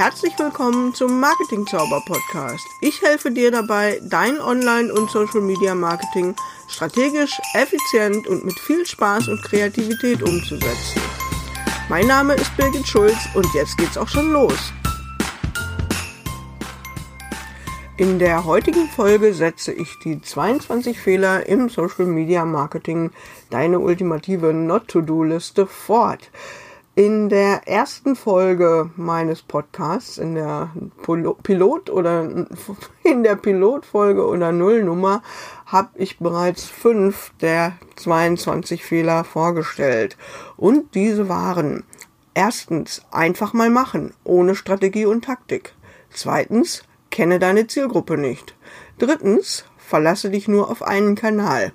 Herzlich 0.00 0.32
willkommen 0.38 0.94
zum 0.94 1.20
Marketing 1.20 1.66
Zauber 1.66 2.02
Podcast. 2.06 2.66
Ich 2.80 3.02
helfe 3.02 3.30
dir 3.30 3.50
dabei, 3.50 4.00
dein 4.02 4.40
Online- 4.40 4.90
und 4.90 5.10
Social 5.10 5.42
Media 5.42 5.74
Marketing 5.74 6.34
strategisch, 6.68 7.38
effizient 7.52 8.26
und 8.26 8.42
mit 8.42 8.58
viel 8.58 8.86
Spaß 8.86 9.28
und 9.28 9.42
Kreativität 9.42 10.22
umzusetzen. 10.22 11.02
Mein 11.90 12.06
Name 12.06 12.32
ist 12.32 12.56
Birgit 12.56 12.88
Schulz 12.88 13.18
und 13.34 13.46
jetzt 13.52 13.76
geht's 13.76 13.98
auch 13.98 14.08
schon 14.08 14.32
los. 14.32 14.72
In 17.98 18.18
der 18.18 18.46
heutigen 18.46 18.88
Folge 18.88 19.34
setze 19.34 19.70
ich 19.70 19.98
die 20.02 20.22
22 20.22 20.98
Fehler 20.98 21.46
im 21.46 21.68
Social 21.68 22.06
Media 22.06 22.46
Marketing, 22.46 23.10
deine 23.50 23.78
ultimative 23.78 24.54
Not-to-Do-Liste 24.54 25.66
fort. 25.66 26.30
In 26.94 27.28
der 27.28 27.68
ersten 27.68 28.16
Folge 28.16 28.90
meines 28.96 29.42
Podcasts, 29.42 30.18
in 30.18 30.34
der 30.34 30.70
Pilot 31.42 31.88
oder 31.90 32.46
in 33.04 33.22
der 33.22 33.36
Pilotfolge 33.36 34.26
oder 34.26 34.52
Nullnummer, 34.52 35.22
habe 35.66 35.90
ich 35.94 36.18
bereits 36.18 36.64
fünf 36.66 37.32
der 37.40 37.74
22 37.96 38.84
Fehler 38.84 39.24
vorgestellt. 39.24 40.16
Und 40.56 40.94
diese 40.94 41.28
waren 41.28 41.84
erstens 42.34 43.02
einfach 43.10 43.52
mal 43.52 43.70
machen, 43.70 44.12
ohne 44.24 44.54
Strategie 44.54 45.06
und 45.06 45.24
Taktik. 45.24 45.74
Zweitens 46.10 46.82
Kenne 47.10 47.40
deine 47.40 47.66
Zielgruppe 47.66 48.16
nicht. 48.16 48.54
Drittens, 48.98 49.64
verlasse 49.76 50.30
dich 50.30 50.46
nur 50.46 50.70
auf 50.70 50.82
einen 50.82 51.16
Kanal. 51.16 51.72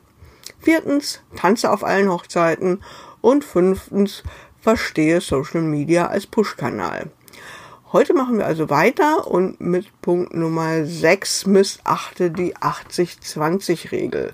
Viertens, 0.60 1.22
tanze 1.36 1.72
auf 1.72 1.84
allen 1.84 2.10
Hochzeiten. 2.10 2.82
Und 3.22 3.44
fünftens, 3.44 4.24
verstehe 4.66 5.22
Social 5.22 5.62
Media 5.62 6.08
als 6.08 6.26
Push-Kanal. 6.26 7.12
Heute 7.94 8.16
machen 8.16 8.40
wir 8.40 8.48
also 8.48 8.72
weiter 8.72 9.28
und 9.28 9.62
mit 9.62 10.02
Punkt 10.02 10.34
Nummer 10.34 10.86
6 10.86 11.46
missachte 11.46 12.32
die 12.32 12.56
80-20-Regel. 12.56 14.34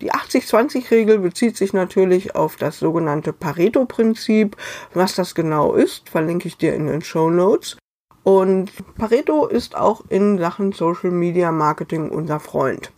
Die 0.00 0.12
80-20-Regel 0.12 1.18
bezieht 1.18 1.56
sich 1.56 1.72
natürlich 1.72 2.36
auf 2.36 2.54
das 2.54 2.78
sogenannte 2.78 3.32
Pareto-Prinzip. 3.32 4.56
Was 4.94 5.16
das 5.16 5.34
genau 5.34 5.74
ist, 5.74 6.08
verlinke 6.08 6.46
ich 6.46 6.56
dir 6.56 6.76
in 6.76 6.86
den 6.86 7.02
Show 7.02 7.28
Notes. 7.28 7.76
Und 8.22 8.70
Pareto 8.94 9.48
ist 9.48 9.74
auch 9.74 10.04
in 10.08 10.38
Sachen 10.38 10.70
Social 10.70 11.10
Media 11.10 11.50
Marketing 11.50 12.08
unser 12.08 12.38
Freund. 12.38 12.92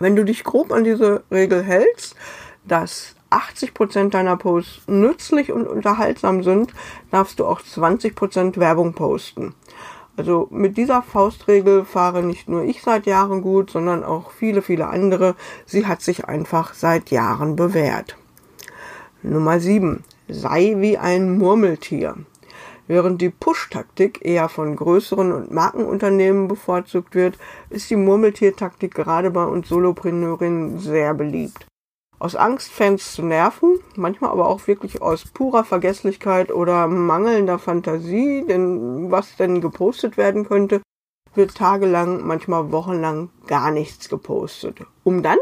Wenn 0.00 0.16
du 0.16 0.24
dich 0.24 0.42
grob 0.42 0.72
an 0.72 0.82
diese 0.82 1.22
Regel 1.30 1.62
hältst, 1.62 2.16
dass 2.64 3.13
80% 3.34 4.10
deiner 4.10 4.36
Posts 4.36 4.88
nützlich 4.88 5.52
und 5.52 5.66
unterhaltsam 5.66 6.42
sind, 6.42 6.72
darfst 7.10 7.38
du 7.38 7.46
auch 7.46 7.60
20% 7.60 8.58
Werbung 8.58 8.94
posten. 8.94 9.54
Also 10.16 10.46
mit 10.50 10.76
dieser 10.76 11.02
Faustregel 11.02 11.84
fahre 11.84 12.22
nicht 12.22 12.48
nur 12.48 12.62
ich 12.62 12.82
seit 12.82 13.06
Jahren 13.06 13.42
gut, 13.42 13.70
sondern 13.70 14.04
auch 14.04 14.30
viele, 14.30 14.62
viele 14.62 14.86
andere. 14.86 15.34
Sie 15.66 15.86
hat 15.86 16.02
sich 16.02 16.26
einfach 16.26 16.74
seit 16.74 17.10
Jahren 17.10 17.56
bewährt. 17.56 18.16
Nummer 19.22 19.58
7. 19.58 20.04
Sei 20.28 20.74
wie 20.78 20.98
ein 20.98 21.36
Murmeltier. 21.36 22.14
Während 22.86 23.22
die 23.22 23.30
Push-Taktik 23.30 24.24
eher 24.24 24.48
von 24.48 24.76
größeren 24.76 25.32
und 25.32 25.50
Markenunternehmen 25.50 26.48
bevorzugt 26.48 27.14
wird, 27.14 27.38
ist 27.70 27.88
die 27.90 27.96
Murmeltier-Taktik 27.96 28.94
gerade 28.94 29.30
bei 29.30 29.44
uns 29.44 29.68
Solopreneurinnen 29.68 30.78
sehr 30.78 31.14
beliebt. 31.14 31.66
Aus 32.24 32.36
Angst, 32.36 32.72
Fans 32.72 33.12
zu 33.12 33.22
nerven, 33.22 33.80
manchmal 33.96 34.30
aber 34.30 34.48
auch 34.48 34.66
wirklich 34.66 35.02
aus 35.02 35.26
purer 35.26 35.62
Vergesslichkeit 35.62 36.50
oder 36.50 36.86
mangelnder 36.86 37.58
Fantasie, 37.58 38.46
denn 38.48 39.10
was 39.10 39.36
denn 39.36 39.60
gepostet 39.60 40.16
werden 40.16 40.48
könnte, 40.48 40.80
wird 41.34 41.54
tagelang, 41.54 42.26
manchmal 42.26 42.72
wochenlang 42.72 43.28
gar 43.46 43.70
nichts 43.70 44.08
gepostet. 44.08 44.78
Um 45.02 45.22
dann, 45.22 45.36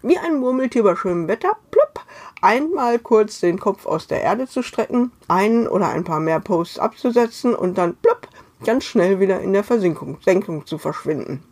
wie 0.00 0.16
ein 0.16 0.40
Murmeltier 0.40 0.82
bei 0.82 0.96
schönem 0.96 1.28
Wetter, 1.28 1.58
plupp, 1.70 2.00
einmal 2.40 2.98
kurz 2.98 3.40
den 3.40 3.60
Kopf 3.60 3.84
aus 3.84 4.06
der 4.06 4.22
Erde 4.22 4.46
zu 4.46 4.62
strecken, 4.62 5.12
einen 5.28 5.68
oder 5.68 5.90
ein 5.90 6.04
paar 6.04 6.20
mehr 6.20 6.40
Posts 6.40 6.78
abzusetzen 6.78 7.54
und 7.54 7.76
dann 7.76 7.96
plupp, 7.96 8.28
ganz 8.64 8.84
schnell 8.84 9.20
wieder 9.20 9.42
in 9.42 9.52
der 9.52 9.62
Versenkung 9.62 10.16
Senkung 10.24 10.64
zu 10.64 10.78
verschwinden. 10.78 11.44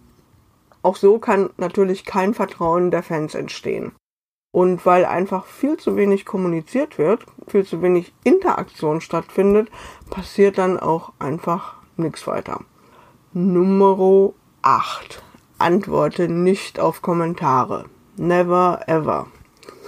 Auch 0.81 0.97
so 0.97 1.19
kann 1.19 1.51
natürlich 1.59 2.07
kein 2.07 2.33
Vertrauen 2.33 2.91
der 2.91 3.03
Fans 3.03 3.35
entstehen. 3.35 3.93
Und 4.53 4.85
weil 4.85 5.07
einfach 5.07 5.47
viel 5.47 5.79
zu 5.79 5.97
wenig 5.97 6.27
kommuniziert 6.27 6.99
wird, 6.99 7.25
viel 7.49 7.65
zu 7.65 7.81
wenig 7.83 8.13
Interaktion 8.23 9.01
stattfindet, 9.01 9.71
passiert 10.11 10.59
dann 10.59 10.79
auch 10.79 11.13
einfach 11.19 11.77
nichts 11.97 12.27
weiter. 12.27 12.61
Nummer 13.33 14.35
8. 14.61 15.23
Antworte 15.57 16.29
nicht 16.29 16.79
auf 16.79 17.01
Kommentare. 17.01 17.87
Never 18.17 18.81
ever. 18.87 19.27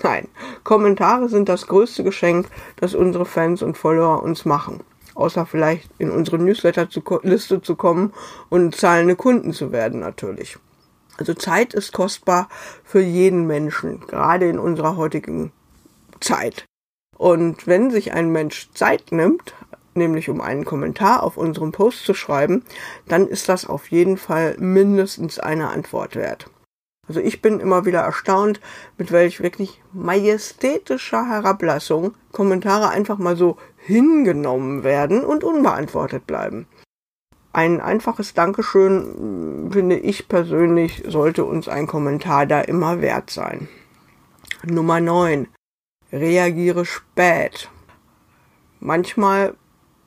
Nein, 0.02 0.28
Kommentare 0.64 1.28
sind 1.28 1.48
das 1.48 1.66
größte 1.66 2.04
Geschenk, 2.04 2.48
das 2.76 2.94
unsere 2.94 3.26
Fans 3.26 3.62
und 3.62 3.76
Follower 3.76 4.22
uns 4.22 4.44
machen. 4.44 4.80
Außer 5.14 5.46
vielleicht 5.46 5.90
in 5.98 6.10
unsere 6.10 6.38
Newsletter-Liste 6.38 7.62
zu 7.62 7.76
kommen 7.76 8.12
und 8.48 8.74
zahlende 8.74 9.14
Kunden 9.14 9.52
zu 9.52 9.72
werden 9.72 10.00
natürlich. 10.00 10.58
Also 11.16 11.34
Zeit 11.34 11.74
ist 11.74 11.92
kostbar 11.92 12.48
für 12.84 13.00
jeden 13.00 13.46
Menschen, 13.46 14.00
gerade 14.06 14.48
in 14.48 14.58
unserer 14.58 14.96
heutigen 14.96 15.52
Zeit. 16.20 16.64
Und 17.16 17.66
wenn 17.66 17.90
sich 17.90 18.12
ein 18.12 18.30
Mensch 18.30 18.70
Zeit 18.74 19.12
nimmt, 19.12 19.54
nämlich 19.94 20.28
um 20.28 20.40
einen 20.40 20.64
Kommentar 20.64 21.22
auf 21.22 21.36
unserem 21.36 21.72
Post 21.72 22.04
zu 22.04 22.14
schreiben, 22.14 22.64
dann 23.06 23.28
ist 23.28 23.48
das 23.48 23.66
auf 23.66 23.90
jeden 23.90 24.16
Fall 24.16 24.56
mindestens 24.58 25.38
eine 25.38 25.68
Antwort 25.70 26.16
wert. 26.16 26.50
Also 27.06 27.20
ich 27.20 27.42
bin 27.42 27.60
immer 27.60 27.84
wieder 27.84 28.00
erstaunt, 28.00 28.60
mit 28.96 29.12
welch 29.12 29.40
wirklich 29.40 29.82
majestätischer 29.92 31.28
Herablassung 31.28 32.14
Kommentare 32.32 32.88
einfach 32.88 33.18
mal 33.18 33.36
so 33.36 33.58
hingenommen 33.76 34.84
werden 34.84 35.22
und 35.22 35.44
unbeantwortet 35.44 36.26
bleiben. 36.26 36.66
Ein 37.54 37.80
einfaches 37.80 38.34
Dankeschön, 38.34 39.70
finde 39.70 39.96
ich 39.96 40.26
persönlich, 40.26 41.04
sollte 41.06 41.44
uns 41.44 41.68
ein 41.68 41.86
Kommentar 41.86 42.46
da 42.46 42.60
immer 42.60 43.00
wert 43.00 43.30
sein. 43.30 43.68
Nummer 44.64 44.98
9. 44.98 45.46
Reagiere 46.12 46.84
spät. 46.84 47.70
Manchmal 48.80 49.54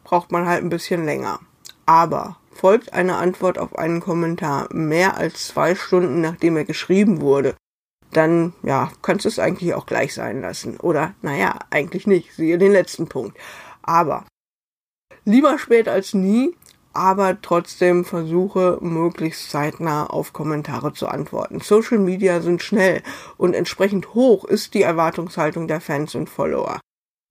braucht 0.03 0.29
man 0.33 0.45
halt 0.45 0.61
ein 0.61 0.69
bisschen 0.69 1.05
länger. 1.05 1.39
Aber 1.85 2.35
folgt 2.51 2.91
eine 2.91 3.15
Antwort 3.15 3.57
auf 3.57 3.77
einen 3.77 4.01
Kommentar 4.01 4.67
mehr 4.73 5.15
als 5.15 5.47
zwei 5.47 5.73
Stunden 5.73 6.19
nachdem 6.19 6.57
er 6.57 6.65
geschrieben 6.65 7.21
wurde, 7.21 7.55
dann 8.11 8.51
ja, 8.61 8.91
kannst 9.01 9.23
du 9.23 9.29
es 9.29 9.39
eigentlich 9.39 9.73
auch 9.73 9.85
gleich 9.85 10.13
sein 10.13 10.41
lassen. 10.41 10.75
Oder 10.81 11.13
naja, 11.21 11.57
eigentlich 11.69 12.07
nicht. 12.07 12.33
Siehe 12.33 12.57
den 12.57 12.73
letzten 12.73 13.07
Punkt. 13.07 13.37
Aber 13.83 14.25
lieber 15.23 15.57
spät 15.57 15.87
als 15.87 16.13
nie, 16.13 16.53
aber 16.97 17.39
trotzdem 17.39 18.03
versuche 18.03 18.79
möglichst 18.81 19.51
zeitnah 19.51 20.07
auf 20.07 20.33
Kommentare 20.33 20.93
zu 20.93 21.07
antworten. 21.07 21.61
Social 21.61 21.99
Media 21.99 22.41
sind 22.41 22.63
schnell 22.63 23.03
und 23.37 23.53
entsprechend 23.53 24.15
hoch 24.15 24.45
ist 24.45 24.73
die 24.73 24.81
Erwartungshaltung 24.81 25.67
der 25.67 25.79
Fans 25.79 26.15
und 26.15 26.27
Follower. 26.27 26.79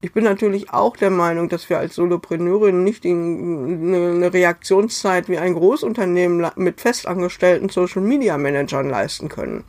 Ich 0.03 0.13
bin 0.13 0.23
natürlich 0.23 0.71
auch 0.73 0.97
der 0.97 1.11
Meinung, 1.11 1.49
dass 1.49 1.69
wir 1.69 1.79
als 1.79 1.97
Solopreneurin 1.97 2.85
nicht 2.85 3.05
eine 3.05 4.33
Reaktionszeit 4.33 5.29
wie 5.29 5.39
ein 5.39 5.55
Großunternehmen 5.55 6.49
mit 6.55 6.81
festangestellten 6.81 7.69
Social 7.69 8.03
Media 8.03 8.39
Managern 8.39 8.89
leisten 8.89 9.29
können. 9.29 9.65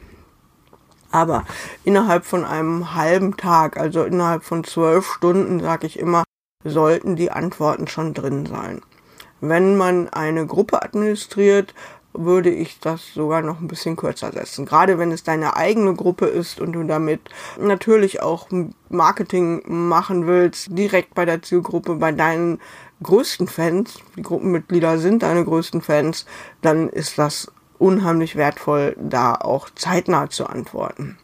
Aber 1.09 1.43
innerhalb 1.85 2.23
von 2.23 2.45
einem 2.45 2.93
halben 2.93 3.35
Tag, 3.35 3.77
also 3.77 4.03
innerhalb 4.03 4.43
von 4.43 4.63
zwölf 4.63 5.07
Stunden, 5.07 5.59
sage 5.59 5.87
ich 5.87 5.97
immer, 5.97 6.23
sollten 6.63 7.15
die 7.15 7.31
Antworten 7.31 7.87
schon 7.87 8.13
drin 8.13 8.45
sein. 8.45 8.81
Wenn 9.41 9.77
man 9.77 10.09
eine 10.09 10.45
Gruppe 10.45 10.81
administriert, 10.81 11.73
würde 12.13 12.49
ich 12.49 12.79
das 12.79 13.13
sogar 13.13 13.41
noch 13.41 13.59
ein 13.59 13.67
bisschen 13.67 13.95
kürzer 13.95 14.31
setzen. 14.31 14.65
Gerade 14.65 14.97
wenn 14.97 15.11
es 15.11 15.23
deine 15.23 15.55
eigene 15.55 15.93
Gruppe 15.93 16.25
ist 16.25 16.59
und 16.59 16.73
du 16.73 16.83
damit 16.83 17.21
natürlich 17.59 18.21
auch 18.21 18.47
Marketing 18.89 19.61
machen 19.67 20.25
willst, 20.25 20.67
direkt 20.71 21.13
bei 21.13 21.25
der 21.25 21.41
Zielgruppe, 21.41 21.95
bei 21.95 22.11
deinen 22.11 22.59
größten 23.03 23.47
Fans, 23.47 23.99
die 24.15 24.23
Gruppenmitglieder 24.23 24.97
sind 24.97 25.21
deine 25.21 25.45
größten 25.45 25.81
Fans, 25.81 26.25
dann 26.61 26.89
ist 26.89 27.17
das 27.17 27.51
unheimlich 27.77 28.35
wertvoll, 28.35 28.95
da 28.99 29.35
auch 29.35 29.69
zeitnah 29.69 30.29
zu 30.29 30.47
antworten. 30.47 31.17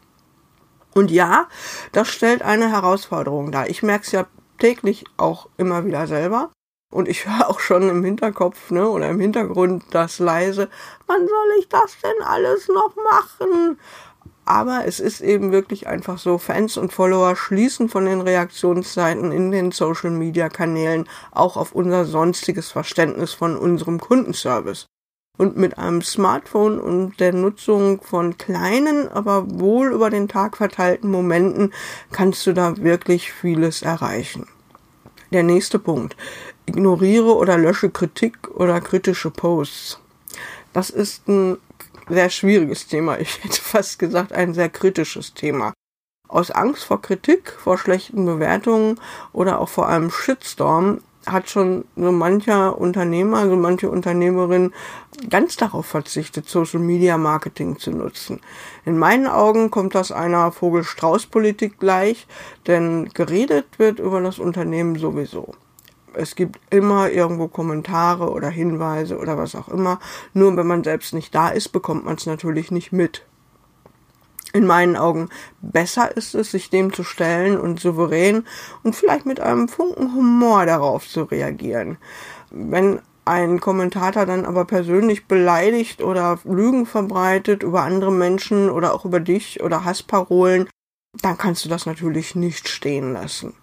Und 0.94 1.10
ja, 1.10 1.48
das 1.90 2.08
stellt 2.08 2.42
eine 2.42 2.70
Herausforderung 2.70 3.50
dar. 3.50 3.68
Ich 3.68 3.82
merke 3.82 4.04
es 4.04 4.12
ja 4.12 4.26
täglich 4.58 5.04
auch 5.16 5.48
immer 5.56 5.84
wieder 5.84 6.06
selber. 6.06 6.50
Und 6.94 7.08
ich 7.08 7.26
höre 7.26 7.50
auch 7.50 7.58
schon 7.58 7.88
im 7.88 8.04
Hinterkopf, 8.04 8.70
ne, 8.70 8.88
oder 8.88 9.10
im 9.10 9.18
Hintergrund 9.18 9.82
das 9.90 10.20
leise, 10.20 10.68
wann 11.08 11.26
soll 11.26 11.58
ich 11.58 11.68
das 11.68 11.96
denn 12.00 12.24
alles 12.24 12.68
noch 12.68 12.94
machen? 12.94 13.80
Aber 14.44 14.84
es 14.86 15.00
ist 15.00 15.20
eben 15.20 15.50
wirklich 15.50 15.88
einfach 15.88 16.18
so, 16.18 16.38
Fans 16.38 16.76
und 16.76 16.92
Follower 16.92 17.34
schließen 17.34 17.88
von 17.88 18.04
den 18.04 18.20
Reaktionsseiten 18.20 19.32
in 19.32 19.50
den 19.50 19.72
Social-Media-Kanälen 19.72 21.08
auch 21.32 21.56
auf 21.56 21.72
unser 21.72 22.04
sonstiges 22.04 22.70
Verständnis 22.70 23.32
von 23.32 23.56
unserem 23.56 23.98
Kundenservice. 23.98 24.86
Und 25.36 25.56
mit 25.56 25.78
einem 25.78 26.00
Smartphone 26.00 26.78
und 26.78 27.18
der 27.18 27.32
Nutzung 27.32 28.02
von 28.02 28.38
kleinen, 28.38 29.08
aber 29.08 29.58
wohl 29.58 29.92
über 29.92 30.10
den 30.10 30.28
Tag 30.28 30.58
verteilten 30.58 31.10
Momenten 31.10 31.74
kannst 32.12 32.46
du 32.46 32.52
da 32.52 32.76
wirklich 32.76 33.32
vieles 33.32 33.82
erreichen. 33.82 34.46
Der 35.32 35.42
nächste 35.42 35.80
Punkt. 35.80 36.14
Ignoriere 36.66 37.34
oder 37.34 37.58
lösche 37.58 37.90
Kritik 37.90 38.50
oder 38.54 38.80
kritische 38.80 39.30
Posts. 39.30 40.00
Das 40.72 40.90
ist 40.90 41.28
ein 41.28 41.58
sehr 42.08 42.30
schwieriges 42.30 42.86
Thema. 42.86 43.18
Ich 43.18 43.38
hätte 43.44 43.60
fast 43.60 43.98
gesagt, 43.98 44.32
ein 44.32 44.54
sehr 44.54 44.68
kritisches 44.68 45.34
Thema. 45.34 45.72
Aus 46.28 46.50
Angst 46.50 46.84
vor 46.84 47.02
Kritik, 47.02 47.52
vor 47.52 47.78
schlechten 47.78 48.24
Bewertungen 48.24 48.98
oder 49.32 49.60
auch 49.60 49.68
vor 49.68 49.88
einem 49.88 50.10
Shitstorm 50.10 51.00
hat 51.26 51.48
schon 51.48 51.84
so 51.96 52.12
mancher 52.12 52.78
Unternehmer, 52.78 53.48
so 53.48 53.56
manche 53.56 53.88
Unternehmerin 53.88 54.72
ganz 55.30 55.56
darauf 55.56 55.86
verzichtet, 55.86 56.48
Social 56.48 56.80
Media 56.80 57.16
Marketing 57.16 57.78
zu 57.78 57.90
nutzen. 57.92 58.40
In 58.84 58.98
meinen 58.98 59.26
Augen 59.26 59.70
kommt 59.70 59.94
das 59.94 60.12
einer 60.12 60.52
Vogel-Strauß-Politik 60.52 61.78
gleich, 61.78 62.26
denn 62.66 63.08
geredet 63.14 63.78
wird 63.78 64.00
über 64.00 64.20
das 64.20 64.38
Unternehmen 64.38 64.96
sowieso. 64.96 65.54
Es 66.16 66.34
gibt 66.34 66.60
immer 66.70 67.10
irgendwo 67.10 67.48
Kommentare 67.48 68.30
oder 68.30 68.48
Hinweise 68.48 69.18
oder 69.18 69.38
was 69.38 69.54
auch 69.54 69.68
immer. 69.68 70.00
Nur 70.32 70.56
wenn 70.56 70.66
man 70.66 70.84
selbst 70.84 71.14
nicht 71.14 71.34
da 71.34 71.48
ist, 71.48 71.70
bekommt 71.70 72.04
man 72.04 72.16
es 72.16 72.26
natürlich 72.26 72.70
nicht 72.70 72.92
mit 72.92 73.24
in 74.54 74.66
meinen 74.66 74.96
Augen 74.96 75.28
besser 75.60 76.16
ist 76.16 76.34
es, 76.34 76.52
sich 76.52 76.70
dem 76.70 76.92
zu 76.92 77.02
stellen 77.02 77.58
und 77.58 77.80
souverän 77.80 78.46
und 78.84 78.94
vielleicht 78.94 79.26
mit 79.26 79.40
einem 79.40 79.68
Funken 79.68 80.14
Humor 80.14 80.64
darauf 80.64 81.08
zu 81.08 81.24
reagieren. 81.24 81.98
Wenn 82.50 83.00
ein 83.24 83.60
Kommentator 83.60 84.26
dann 84.26 84.46
aber 84.46 84.64
persönlich 84.64 85.26
beleidigt 85.26 86.02
oder 86.02 86.38
Lügen 86.44 86.86
verbreitet 86.86 87.62
über 87.62 87.82
andere 87.82 88.12
Menschen 88.12 88.70
oder 88.70 88.94
auch 88.94 89.04
über 89.04 89.18
dich 89.18 89.62
oder 89.62 89.84
Hassparolen, 89.84 90.68
dann 91.20 91.36
kannst 91.36 91.64
du 91.64 91.68
das 91.68 91.84
natürlich 91.84 92.34
nicht 92.34 92.68
stehen 92.68 93.12
lassen. 93.12 93.54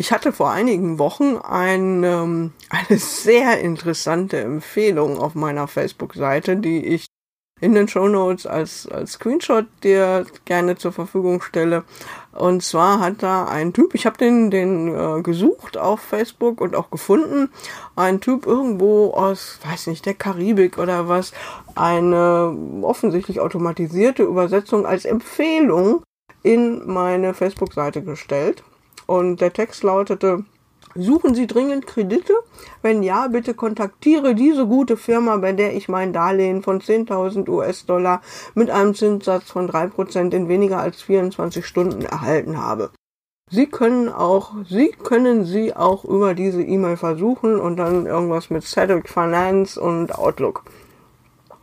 Ich 0.00 0.12
hatte 0.12 0.32
vor 0.32 0.50
einigen 0.50 0.98
Wochen 0.98 1.36
ein, 1.36 2.04
ähm, 2.04 2.52
eine 2.70 2.98
sehr 2.98 3.60
interessante 3.60 4.40
Empfehlung 4.40 5.18
auf 5.18 5.34
meiner 5.34 5.68
Facebook-Seite, 5.68 6.56
die 6.56 6.86
ich 6.86 7.04
in 7.60 7.74
den 7.74 7.86
Show 7.86 8.08
Notes 8.08 8.46
als, 8.46 8.86
als 8.86 9.12
Screenshot 9.12 9.66
dir 9.84 10.24
gerne 10.46 10.76
zur 10.78 10.92
Verfügung 10.92 11.42
stelle. 11.42 11.84
Und 12.32 12.62
zwar 12.62 13.00
hat 13.00 13.22
da 13.22 13.44
ein 13.44 13.74
Typ, 13.74 13.94
ich 13.94 14.06
habe 14.06 14.16
den, 14.16 14.50
den 14.50 14.88
äh, 14.88 15.20
gesucht 15.20 15.76
auf 15.76 16.00
Facebook 16.00 16.62
und 16.62 16.74
auch 16.74 16.90
gefunden, 16.90 17.50
ein 17.94 18.22
Typ 18.22 18.46
irgendwo 18.46 19.10
aus, 19.10 19.58
weiß 19.70 19.88
nicht, 19.88 20.06
der 20.06 20.14
Karibik 20.14 20.78
oder 20.78 21.08
was, 21.08 21.32
eine 21.74 22.56
offensichtlich 22.80 23.38
automatisierte 23.38 24.22
Übersetzung 24.22 24.86
als 24.86 25.04
Empfehlung 25.04 26.02
in 26.42 26.90
meine 26.90 27.34
Facebook-Seite 27.34 28.02
gestellt. 28.02 28.64
Und 29.10 29.40
der 29.40 29.52
Text 29.52 29.82
lautete, 29.82 30.44
Suchen 30.94 31.34
Sie 31.34 31.48
dringend 31.48 31.88
Kredite? 31.88 32.32
Wenn 32.80 33.02
ja, 33.02 33.26
bitte 33.26 33.54
kontaktiere 33.54 34.36
diese 34.36 34.68
gute 34.68 34.96
Firma, 34.96 35.36
bei 35.38 35.50
der 35.50 35.74
ich 35.74 35.88
mein 35.88 36.12
Darlehen 36.12 36.62
von 36.62 36.80
10.000 36.80 37.48
US-Dollar 37.48 38.22
mit 38.54 38.70
einem 38.70 38.94
Zinssatz 38.94 39.50
von 39.50 39.68
3% 39.68 40.32
in 40.32 40.48
weniger 40.48 40.78
als 40.78 41.02
24 41.02 41.66
Stunden 41.66 42.02
erhalten 42.02 42.56
habe. 42.58 42.90
Sie 43.50 43.66
können 43.66 44.08
auch, 44.08 44.52
Sie 44.68 44.92
können 44.92 45.44
Sie 45.44 45.74
auch 45.74 46.04
über 46.04 46.34
diese 46.34 46.62
E-Mail 46.62 46.96
versuchen 46.96 47.58
und 47.58 47.78
dann 47.78 48.06
irgendwas 48.06 48.48
mit 48.48 48.62
Settled 48.62 49.08
Finance 49.08 49.80
und 49.80 50.16
Outlook. 50.16 50.62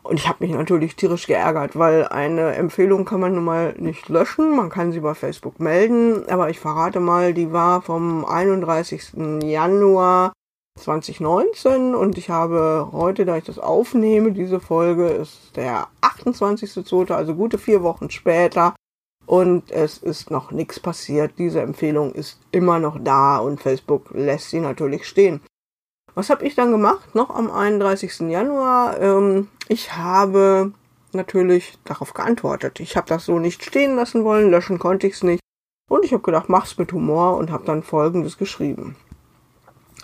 Und 0.07 0.19
ich 0.21 0.29
habe 0.29 0.45
mich 0.45 0.55
natürlich 0.55 0.95
tierisch 0.95 1.27
geärgert, 1.27 1.77
weil 1.77 2.07
eine 2.07 2.55
Empfehlung 2.55 3.03
kann 3.03 3.19
man 3.19 3.35
nun 3.35 3.43
mal 3.43 3.75
nicht 3.77 4.07
löschen. 4.07 4.55
Man 4.55 4.69
kann 4.69 4.93
sie 4.93 5.01
bei 5.01 5.13
Facebook 5.13 5.59
melden. 5.59 6.29
Aber 6.29 6.49
ich 6.49 6.61
verrate 6.61 7.01
mal, 7.01 7.33
die 7.33 7.51
war 7.51 7.81
vom 7.81 8.23
31. 8.23 9.43
Januar 9.43 10.31
2019 10.79 11.93
und 11.93 12.17
ich 12.17 12.29
habe 12.29 12.87
heute, 12.93 13.25
da 13.25 13.35
ich 13.35 13.43
das 13.43 13.59
aufnehme, 13.59 14.31
diese 14.31 14.61
Folge 14.61 15.09
ist 15.09 15.57
der 15.57 15.89
28.2., 15.99 17.11
also 17.11 17.35
gute 17.35 17.57
vier 17.57 17.83
Wochen 17.83 18.09
später. 18.09 18.75
Und 19.25 19.71
es 19.71 19.97
ist 19.97 20.31
noch 20.31 20.51
nichts 20.51 20.79
passiert. 20.79 21.33
Diese 21.37 21.59
Empfehlung 21.59 22.13
ist 22.13 22.39
immer 22.51 22.79
noch 22.79 22.97
da 23.03 23.39
und 23.39 23.59
Facebook 23.59 24.11
lässt 24.13 24.51
sie 24.51 24.61
natürlich 24.61 25.05
stehen. 25.05 25.41
Was 26.15 26.29
habe 26.29 26.47
ich 26.47 26.55
dann 26.55 26.71
gemacht? 26.71 27.13
Noch 27.13 27.29
am 27.29 27.51
31. 27.51 28.21
Januar. 28.21 29.01
Ähm, 29.01 29.49
ich 29.69 29.95
habe 29.95 30.73
natürlich 31.13 31.77
darauf 31.83 32.13
geantwortet. 32.13 32.79
Ich 32.79 32.97
habe 32.97 33.07
das 33.07 33.25
so 33.25 33.39
nicht 33.39 33.63
stehen 33.63 33.95
lassen 33.95 34.23
wollen, 34.23 34.51
löschen 34.51 34.79
konnte 34.79 35.07
ich 35.07 35.13
es 35.13 35.23
nicht. 35.23 35.41
Und 35.89 36.03
ich 36.03 36.13
habe 36.13 36.23
gedacht, 36.23 36.49
mach's 36.49 36.77
mit 36.77 36.91
Humor 36.91 37.37
und 37.37 37.51
habe 37.51 37.65
dann 37.65 37.83
folgendes 37.83 38.37
geschrieben. 38.37 38.95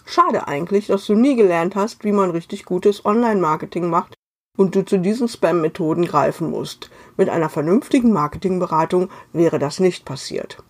Schade 0.05 0.47
eigentlich, 0.47 0.87
dass 0.87 1.05
du 1.05 1.15
nie 1.15 1.35
gelernt 1.35 1.75
hast, 1.75 2.03
wie 2.03 2.11
man 2.11 2.31
richtig 2.31 2.65
gutes 2.65 3.05
Online-Marketing 3.05 3.89
macht 3.89 4.15
und 4.57 4.75
du 4.75 4.85
zu 4.85 4.99
diesen 4.99 5.27
Spam-Methoden 5.27 6.05
greifen 6.05 6.49
musst. 6.49 6.89
Mit 7.17 7.29
einer 7.29 7.49
vernünftigen 7.49 8.13
Marketingberatung 8.13 9.09
wäre 9.33 9.59
das 9.59 9.79
nicht 9.79 10.05
passiert. 10.05 10.61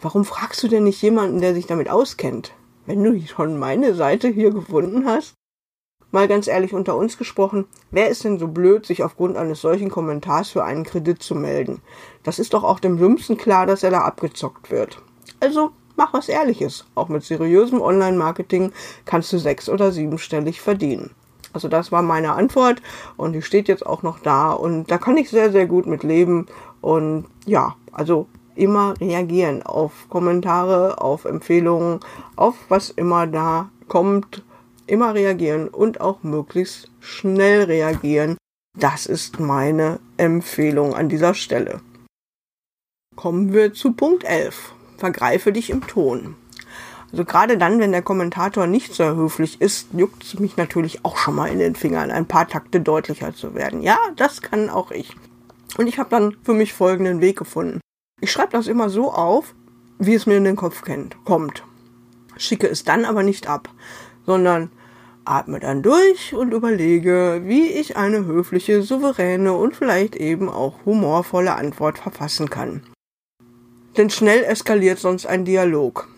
Warum 0.00 0.24
fragst 0.24 0.62
du 0.62 0.68
denn 0.68 0.84
nicht 0.84 1.02
jemanden, 1.02 1.40
der 1.40 1.54
sich 1.54 1.66
damit 1.66 1.88
auskennt? 1.88 2.52
wenn 2.86 3.02
du 3.02 3.20
schon 3.26 3.58
meine 3.58 3.94
Seite 3.94 4.28
hier 4.28 4.50
gefunden 4.50 5.06
hast? 5.06 5.34
Mal 6.12 6.28
ganz 6.28 6.46
ehrlich 6.46 6.74
unter 6.74 6.94
uns 6.94 7.16
gesprochen, 7.16 7.64
wer 7.90 8.10
ist 8.10 8.22
denn 8.22 8.38
so 8.38 8.46
blöd, 8.46 8.84
sich 8.84 9.02
aufgrund 9.02 9.38
eines 9.38 9.62
solchen 9.62 9.90
Kommentars 9.90 10.50
für 10.50 10.62
einen 10.62 10.84
Kredit 10.84 11.22
zu 11.22 11.34
melden? 11.34 11.80
Das 12.22 12.38
ist 12.38 12.52
doch 12.52 12.64
auch 12.64 12.80
dem 12.80 12.98
Dümmsten 12.98 13.38
klar, 13.38 13.64
dass 13.64 13.82
er 13.82 13.90
da 13.90 14.02
abgezockt 14.02 14.70
wird. 14.70 15.00
Also 15.40 15.70
mach 15.96 16.12
was 16.12 16.28
Ehrliches. 16.28 16.84
Auch 16.94 17.08
mit 17.08 17.24
seriösem 17.24 17.80
Online-Marketing 17.80 18.72
kannst 19.06 19.32
du 19.32 19.38
sechs- 19.38 19.70
oder 19.70 19.90
siebenstellig 19.90 20.60
verdienen. 20.60 21.12
Also 21.54 21.68
das 21.68 21.90
war 21.92 22.02
meine 22.02 22.34
Antwort 22.34 22.82
und 23.16 23.32
die 23.32 23.42
steht 23.42 23.66
jetzt 23.68 23.86
auch 23.86 24.02
noch 24.02 24.18
da 24.18 24.52
und 24.52 24.90
da 24.90 24.98
kann 24.98 25.16
ich 25.16 25.30
sehr, 25.30 25.50
sehr 25.50 25.66
gut 25.66 25.86
mit 25.86 26.02
leben. 26.02 26.46
Und 26.82 27.24
ja, 27.46 27.74
also 27.90 28.26
immer 28.54 28.92
reagieren 29.00 29.62
auf 29.62 29.92
Kommentare, 30.10 31.00
auf 31.00 31.24
Empfehlungen, 31.24 32.00
auf 32.36 32.54
was 32.68 32.90
immer 32.90 33.26
da 33.26 33.70
kommt, 33.88 34.42
immer 34.86 35.14
reagieren 35.14 35.68
und 35.68 36.00
auch 36.00 36.22
möglichst 36.22 36.90
schnell 37.00 37.64
reagieren. 37.64 38.36
Das 38.78 39.06
ist 39.06 39.40
meine 39.40 40.00
Empfehlung 40.16 40.94
an 40.94 41.08
dieser 41.08 41.34
Stelle. 41.34 41.80
Kommen 43.16 43.52
wir 43.52 43.74
zu 43.74 43.92
Punkt 43.92 44.24
11. 44.24 44.72
Vergreife 44.96 45.52
dich 45.52 45.70
im 45.70 45.86
Ton. 45.86 46.36
Also 47.10 47.26
gerade 47.26 47.58
dann, 47.58 47.78
wenn 47.78 47.92
der 47.92 48.00
Kommentator 48.00 48.66
nicht 48.66 48.94
sehr 48.94 49.14
höflich 49.14 49.60
ist, 49.60 49.88
juckt 49.92 50.24
es 50.24 50.38
mich 50.38 50.56
natürlich 50.56 51.04
auch 51.04 51.18
schon 51.18 51.34
mal 51.34 51.50
in 51.50 51.58
den 51.58 51.74
Fingern, 51.74 52.10
ein 52.10 52.26
paar 52.26 52.48
Takte 52.48 52.80
deutlicher 52.80 53.34
zu 53.34 53.54
werden. 53.54 53.82
Ja, 53.82 53.98
das 54.16 54.40
kann 54.40 54.70
auch 54.70 54.90
ich. 54.90 55.14
Und 55.76 55.86
ich 55.86 55.98
habe 55.98 56.08
dann 56.08 56.36
für 56.42 56.54
mich 56.54 56.72
folgenden 56.72 57.20
Weg 57.20 57.38
gefunden. 57.38 57.80
Ich 58.22 58.32
schreibe 58.32 58.52
das 58.52 58.66
immer 58.66 58.88
so 58.88 59.12
auf, 59.12 59.54
wie 59.98 60.14
es 60.14 60.26
mir 60.26 60.36
in 60.36 60.44
den 60.44 60.56
Kopf 60.56 60.82
kennt, 60.82 61.22
kommt. 61.24 61.62
Schicke 62.38 62.68
es 62.68 62.82
dann 62.82 63.04
aber 63.04 63.22
nicht 63.22 63.46
ab, 63.46 63.68
sondern 64.26 64.70
atme 65.24 65.60
dann 65.60 65.82
durch 65.82 66.34
und 66.34 66.52
überlege, 66.52 67.42
wie 67.44 67.68
ich 67.68 67.96
eine 67.96 68.24
höfliche, 68.24 68.82
souveräne 68.82 69.52
und 69.52 69.76
vielleicht 69.76 70.16
eben 70.16 70.48
auch 70.48 70.84
humorvolle 70.84 71.54
Antwort 71.54 71.98
verfassen 71.98 72.50
kann. 72.50 72.82
Denn 73.96 74.10
schnell 74.10 74.42
eskaliert 74.44 74.98
sonst 74.98 75.26
ein 75.26 75.44
Dialog. 75.44 76.08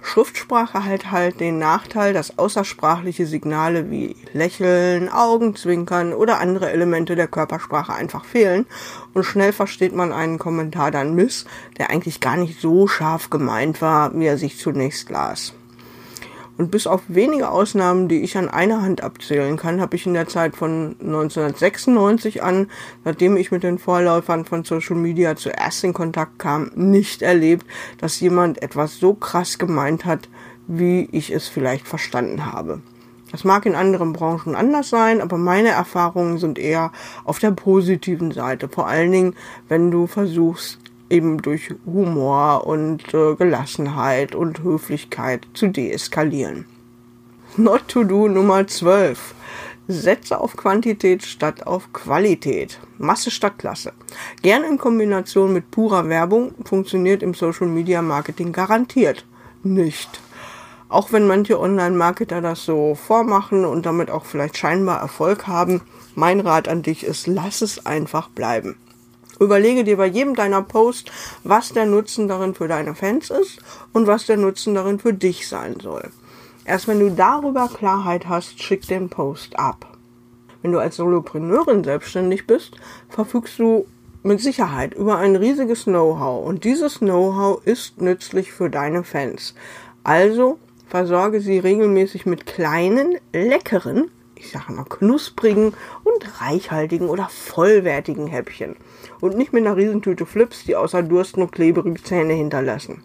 Schriftsprache 0.00 0.84
hat 0.84 1.10
halt 1.10 1.40
den 1.40 1.58
Nachteil, 1.58 2.14
dass 2.14 2.38
außersprachliche 2.38 3.26
Signale 3.26 3.90
wie 3.90 4.16
Lächeln, 4.32 5.08
Augenzwinkern 5.08 6.14
oder 6.14 6.38
andere 6.38 6.70
Elemente 6.70 7.16
der 7.16 7.26
Körpersprache 7.26 7.92
einfach 7.92 8.24
fehlen 8.24 8.66
und 9.12 9.24
schnell 9.24 9.52
versteht 9.52 9.94
man 9.94 10.12
einen 10.12 10.38
Kommentar 10.38 10.90
dann 10.92 11.14
miss, 11.14 11.46
der 11.78 11.90
eigentlich 11.90 12.20
gar 12.20 12.36
nicht 12.36 12.60
so 12.60 12.86
scharf 12.86 13.28
gemeint 13.28 13.82
war, 13.82 14.14
wie 14.18 14.26
er 14.26 14.38
sich 14.38 14.58
zunächst 14.58 15.10
las. 15.10 15.52
Und 16.58 16.72
bis 16.72 16.88
auf 16.88 17.02
wenige 17.06 17.50
Ausnahmen, 17.50 18.08
die 18.08 18.22
ich 18.22 18.36
an 18.36 18.48
einer 18.48 18.82
Hand 18.82 19.00
abzählen 19.00 19.56
kann, 19.56 19.80
habe 19.80 19.94
ich 19.94 20.06
in 20.06 20.14
der 20.14 20.26
Zeit 20.26 20.56
von 20.56 20.96
1996 21.00 22.42
an, 22.42 22.66
nachdem 23.04 23.36
ich 23.36 23.52
mit 23.52 23.62
den 23.62 23.78
Vorläufern 23.78 24.44
von 24.44 24.64
Social 24.64 24.96
Media 24.96 25.36
zuerst 25.36 25.84
in 25.84 25.92
Kontakt 25.92 26.40
kam, 26.40 26.72
nicht 26.74 27.22
erlebt, 27.22 27.64
dass 27.98 28.18
jemand 28.18 28.60
etwas 28.60 28.98
so 28.98 29.14
krass 29.14 29.58
gemeint 29.58 30.04
hat, 30.04 30.28
wie 30.66 31.08
ich 31.12 31.30
es 31.30 31.46
vielleicht 31.46 31.86
verstanden 31.86 32.44
habe. 32.52 32.80
Das 33.30 33.44
mag 33.44 33.64
in 33.64 33.76
anderen 33.76 34.12
Branchen 34.12 34.56
anders 34.56 34.88
sein, 34.88 35.20
aber 35.20 35.38
meine 35.38 35.68
Erfahrungen 35.68 36.38
sind 36.38 36.58
eher 36.58 36.90
auf 37.24 37.38
der 37.38 37.52
positiven 37.52 38.32
Seite. 38.32 38.68
Vor 38.68 38.88
allen 38.88 39.12
Dingen, 39.12 39.36
wenn 39.68 39.92
du 39.92 40.08
versuchst, 40.08 40.78
eben 41.10 41.42
durch 41.42 41.74
Humor 41.86 42.66
und 42.66 43.14
äh, 43.14 43.34
Gelassenheit 43.34 44.34
und 44.34 44.62
Höflichkeit 44.62 45.46
zu 45.54 45.68
deeskalieren. 45.68 46.66
Not 47.56 47.88
to 47.88 48.04
do 48.04 48.28
Nummer 48.28 48.66
12. 48.66 49.34
Setze 49.88 50.38
auf 50.38 50.56
Quantität 50.56 51.24
statt 51.24 51.66
auf 51.66 51.92
Qualität. 51.92 52.78
Masse 52.98 53.30
statt 53.30 53.58
Klasse. 53.58 53.92
Gern 54.42 54.62
in 54.64 54.76
Kombination 54.76 55.52
mit 55.52 55.70
purer 55.70 56.08
Werbung 56.08 56.54
funktioniert 56.64 57.22
im 57.22 57.32
Social 57.32 57.68
Media 57.68 58.02
Marketing 58.02 58.52
garantiert 58.52 59.24
nicht. 59.62 60.20
Auch 60.88 61.12
wenn 61.12 61.26
manche 61.26 61.60
Online-Marketer 61.60 62.40
das 62.40 62.64
so 62.64 62.94
vormachen 62.94 63.64
und 63.64 63.84
damit 63.84 64.10
auch 64.10 64.24
vielleicht 64.24 64.56
scheinbar 64.56 65.00
Erfolg 65.00 65.46
haben, 65.46 65.82
mein 66.14 66.40
Rat 66.40 66.68
an 66.68 66.82
dich 66.82 67.04
ist, 67.04 67.26
lass 67.26 67.60
es 67.60 67.84
einfach 67.84 68.28
bleiben. 68.28 68.76
Überlege 69.40 69.84
dir 69.84 69.96
bei 69.96 70.06
jedem 70.06 70.34
deiner 70.34 70.62
Posts, 70.62 71.10
was 71.44 71.72
der 71.72 71.86
Nutzen 71.86 72.28
darin 72.28 72.54
für 72.54 72.68
deine 72.68 72.94
Fans 72.94 73.30
ist 73.30 73.60
und 73.92 74.06
was 74.06 74.26
der 74.26 74.36
Nutzen 74.36 74.74
darin 74.74 74.98
für 74.98 75.12
dich 75.12 75.48
sein 75.48 75.78
soll. 75.80 76.10
Erst 76.64 76.88
wenn 76.88 77.00
du 77.00 77.10
darüber 77.10 77.68
Klarheit 77.68 78.28
hast, 78.28 78.62
schick 78.62 78.86
den 78.86 79.08
Post 79.08 79.58
ab. 79.58 79.96
Wenn 80.62 80.72
du 80.72 80.78
als 80.80 80.96
Solopreneurin 80.96 81.84
selbstständig 81.84 82.46
bist, 82.46 82.76
verfügst 83.08 83.58
du 83.58 83.86
mit 84.22 84.40
Sicherheit 84.40 84.94
über 84.94 85.18
ein 85.18 85.36
riesiges 85.36 85.84
Know-how 85.84 86.44
und 86.44 86.64
dieses 86.64 86.98
Know-how 86.98 87.64
ist 87.64 88.00
nützlich 88.00 88.52
für 88.52 88.68
deine 88.68 89.04
Fans. 89.04 89.54
Also 90.02 90.58
versorge 90.88 91.40
sie 91.40 91.58
regelmäßig 91.58 92.26
mit 92.26 92.44
kleinen, 92.44 93.16
leckeren, 93.32 94.10
ich 94.34 94.50
sage 94.50 94.72
mal 94.72 94.84
knusprigen 94.84 95.74
und 96.04 96.40
reichhaltigen 96.40 97.08
oder 97.08 97.28
vollwertigen 97.28 98.26
Häppchen. 98.26 98.76
Und 99.20 99.36
nicht 99.36 99.52
mit 99.52 99.66
einer 99.66 99.76
Riesentüte 99.76 100.26
Flips, 100.26 100.64
die 100.64 100.76
außer 100.76 101.02
Durst 101.02 101.36
nur 101.36 101.50
klebrige 101.50 102.02
Zähne 102.02 102.34
hinterlassen. 102.34 103.02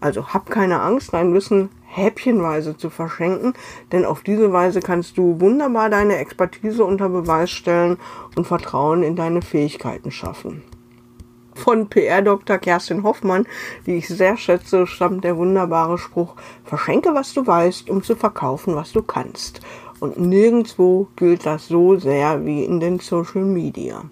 Also 0.00 0.28
hab 0.28 0.48
keine 0.50 0.80
Angst, 0.80 1.12
dein 1.12 1.34
Wissen 1.34 1.70
häppchenweise 1.86 2.76
zu 2.76 2.90
verschenken, 2.90 3.54
denn 3.90 4.04
auf 4.04 4.22
diese 4.22 4.52
Weise 4.52 4.80
kannst 4.80 5.18
du 5.18 5.40
wunderbar 5.40 5.90
deine 5.90 6.18
Expertise 6.18 6.84
unter 6.84 7.08
Beweis 7.08 7.50
stellen 7.50 7.96
und 8.36 8.46
Vertrauen 8.46 9.02
in 9.02 9.16
deine 9.16 9.42
Fähigkeiten 9.42 10.10
schaffen 10.10 10.62
von 11.58 11.88
PR-Dr. 11.88 12.58
Kerstin 12.58 13.02
Hoffmann, 13.02 13.46
die 13.84 13.96
ich 13.96 14.08
sehr 14.08 14.36
schätze, 14.36 14.86
stammt 14.86 15.24
der 15.24 15.36
wunderbare 15.36 15.98
Spruch, 15.98 16.34
verschenke, 16.64 17.14
was 17.14 17.34
du 17.34 17.46
weißt, 17.46 17.90
um 17.90 18.02
zu 18.02 18.16
verkaufen, 18.16 18.74
was 18.76 18.92
du 18.92 19.02
kannst. 19.02 19.60
Und 20.00 20.18
nirgendwo 20.18 21.08
gilt 21.16 21.44
das 21.44 21.66
so 21.66 21.98
sehr 21.98 22.46
wie 22.46 22.64
in 22.64 22.78
den 22.80 23.00
Social 23.00 23.42
Media. 23.42 24.04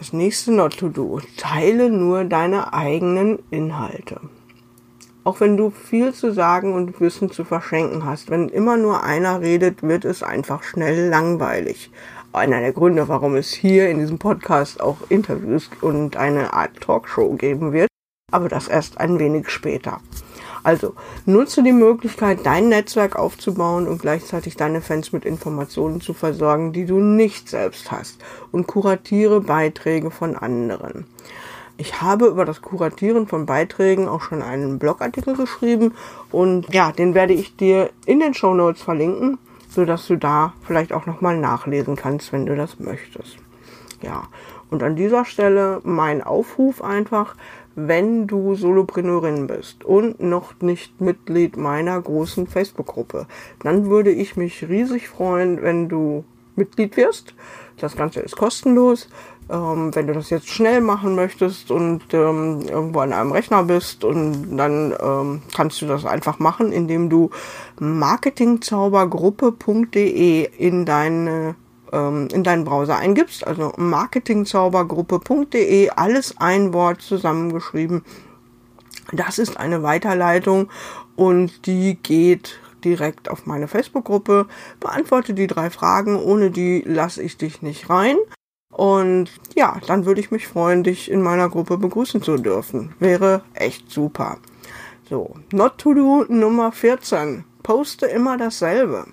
Das 0.00 0.14
nächste 0.14 0.50
Not 0.50 0.78
to 0.78 0.88
Do. 0.88 1.20
Teile 1.36 1.90
nur 1.90 2.24
deine 2.24 2.72
eigenen 2.72 3.38
Inhalte. 3.50 4.18
Auch 5.24 5.40
wenn 5.40 5.58
du 5.58 5.68
viel 5.68 6.14
zu 6.14 6.32
sagen 6.32 6.72
und 6.72 7.02
Wissen 7.02 7.30
zu 7.30 7.44
verschenken 7.44 8.06
hast, 8.06 8.30
wenn 8.30 8.48
immer 8.48 8.78
nur 8.78 9.04
einer 9.04 9.42
redet, 9.42 9.82
wird 9.82 10.06
es 10.06 10.22
einfach 10.22 10.62
schnell 10.62 11.10
langweilig 11.10 11.90
einer 12.32 12.60
der 12.60 12.72
Gründe, 12.72 13.08
warum 13.08 13.34
es 13.36 13.52
hier 13.52 13.90
in 13.90 13.98
diesem 13.98 14.18
Podcast 14.18 14.80
auch 14.80 14.96
Interviews 15.10 15.68
und 15.82 16.16
eine 16.16 16.54
Art 16.54 16.80
Talkshow 16.80 17.34
geben 17.34 17.74
wird, 17.74 17.88
aber 18.32 18.48
das 18.48 18.68
erst 18.68 18.98
ein 18.98 19.18
wenig 19.18 19.50
später. 19.50 20.00
Also 20.62 20.94
nutze 21.26 21.62
die 21.62 21.72
Möglichkeit, 21.72 22.40
dein 22.44 22.68
Netzwerk 22.68 23.16
aufzubauen 23.16 23.88
und 23.88 24.00
gleichzeitig 24.00 24.56
deine 24.56 24.80
Fans 24.80 25.12
mit 25.12 25.24
Informationen 25.24 26.00
zu 26.00 26.12
versorgen, 26.12 26.72
die 26.72 26.86
du 26.86 26.98
nicht 26.98 27.48
selbst 27.48 27.90
hast 27.90 28.20
und 28.52 28.66
kuratiere 28.66 29.40
Beiträge 29.40 30.10
von 30.10 30.36
anderen. 30.36 31.06
Ich 31.76 32.02
habe 32.02 32.26
über 32.26 32.44
das 32.44 32.60
Kuratieren 32.60 33.26
von 33.26 33.46
Beiträgen 33.46 34.06
auch 34.06 34.20
schon 34.20 34.42
einen 34.42 34.78
Blogartikel 34.78 35.34
geschrieben 35.34 35.94
und 36.30 36.72
ja, 36.74 36.92
den 36.92 37.14
werde 37.14 37.32
ich 37.32 37.56
dir 37.56 37.90
in 38.04 38.20
den 38.20 38.34
Show 38.34 38.52
Notes 38.52 38.82
verlinken 38.82 39.38
so 39.70 39.84
dass 39.84 40.06
du 40.06 40.16
da 40.16 40.52
vielleicht 40.66 40.92
auch 40.92 41.06
nochmal 41.06 41.38
nachlesen 41.38 41.96
kannst, 41.96 42.32
wenn 42.32 42.44
du 42.44 42.56
das 42.56 42.80
möchtest. 42.80 43.36
Ja, 44.02 44.24
und 44.70 44.82
an 44.82 44.96
dieser 44.96 45.24
Stelle 45.24 45.80
mein 45.84 46.22
Aufruf 46.22 46.82
einfach, 46.82 47.34
wenn 47.88 48.26
du 48.26 48.54
Solopreneurin 48.54 49.46
bist 49.46 49.84
und 49.84 50.20
noch 50.20 50.54
nicht 50.60 51.00
Mitglied 51.00 51.56
meiner 51.56 52.00
großen 52.00 52.46
Facebook-Gruppe, 52.46 53.26
dann 53.62 53.90
würde 53.90 54.10
ich 54.10 54.36
mich 54.36 54.68
riesig 54.68 55.08
freuen, 55.08 55.62
wenn 55.62 55.88
du 55.88 56.24
Mitglied 56.56 56.96
wirst. 56.96 57.34
Das 57.78 57.96
Ganze 57.96 58.20
ist 58.20 58.36
kostenlos. 58.36 59.08
Ähm, 59.50 59.94
wenn 59.94 60.06
du 60.06 60.12
das 60.12 60.28
jetzt 60.30 60.48
schnell 60.48 60.80
machen 60.80 61.16
möchtest 61.16 61.72
und 61.72 62.02
ähm, 62.12 62.60
irgendwo 62.68 63.00
an 63.00 63.12
einem 63.12 63.32
Rechner 63.32 63.64
bist 63.64 64.04
und 64.04 64.56
dann 64.56 64.94
ähm, 65.00 65.42
kannst 65.56 65.82
du 65.82 65.86
das 65.86 66.06
einfach 66.06 66.38
machen, 66.38 66.70
indem 66.70 67.10
du 67.10 67.30
marketingzaubergruppe.de 67.80 70.48
in 70.56 70.84
deine 70.84 71.56
ähm, 71.92 72.28
in 72.32 72.44
deinen 72.44 72.64
Browser 72.64 72.96
eingibst, 72.96 73.46
also 73.46 73.72
marketingzaubergruppe.de, 73.76 75.90
alles 75.90 76.36
ein 76.38 76.72
Wort 76.72 77.02
zusammengeschrieben. 77.02 78.02
Das 79.12 79.38
ist 79.38 79.56
eine 79.56 79.82
Weiterleitung 79.82 80.68
und 81.16 81.66
die 81.66 81.96
geht 81.96 82.60
direkt 82.84 83.30
auf 83.30 83.46
meine 83.46 83.68
Facebook-Gruppe, 83.68 84.46
beantworte 84.78 85.34
die 85.34 85.46
drei 85.46 85.70
Fragen, 85.70 86.16
ohne 86.16 86.50
die 86.50 86.82
lasse 86.86 87.22
ich 87.22 87.36
dich 87.36 87.62
nicht 87.62 87.90
rein. 87.90 88.16
Und 88.72 89.30
ja, 89.56 89.80
dann 89.86 90.06
würde 90.06 90.20
ich 90.20 90.30
mich 90.30 90.46
freuen, 90.46 90.84
dich 90.84 91.10
in 91.10 91.22
meiner 91.22 91.48
Gruppe 91.48 91.76
begrüßen 91.76 92.22
zu 92.22 92.36
dürfen. 92.36 92.94
Wäre 93.00 93.42
echt 93.54 93.90
super. 93.90 94.38
So, 95.08 95.34
Not 95.52 95.78
to 95.78 95.92
Do 95.92 96.24
Nummer 96.28 96.70
14. 96.70 97.44
Poste 97.62 98.06
immer 98.06 98.38
dasselbe. 98.38 99.06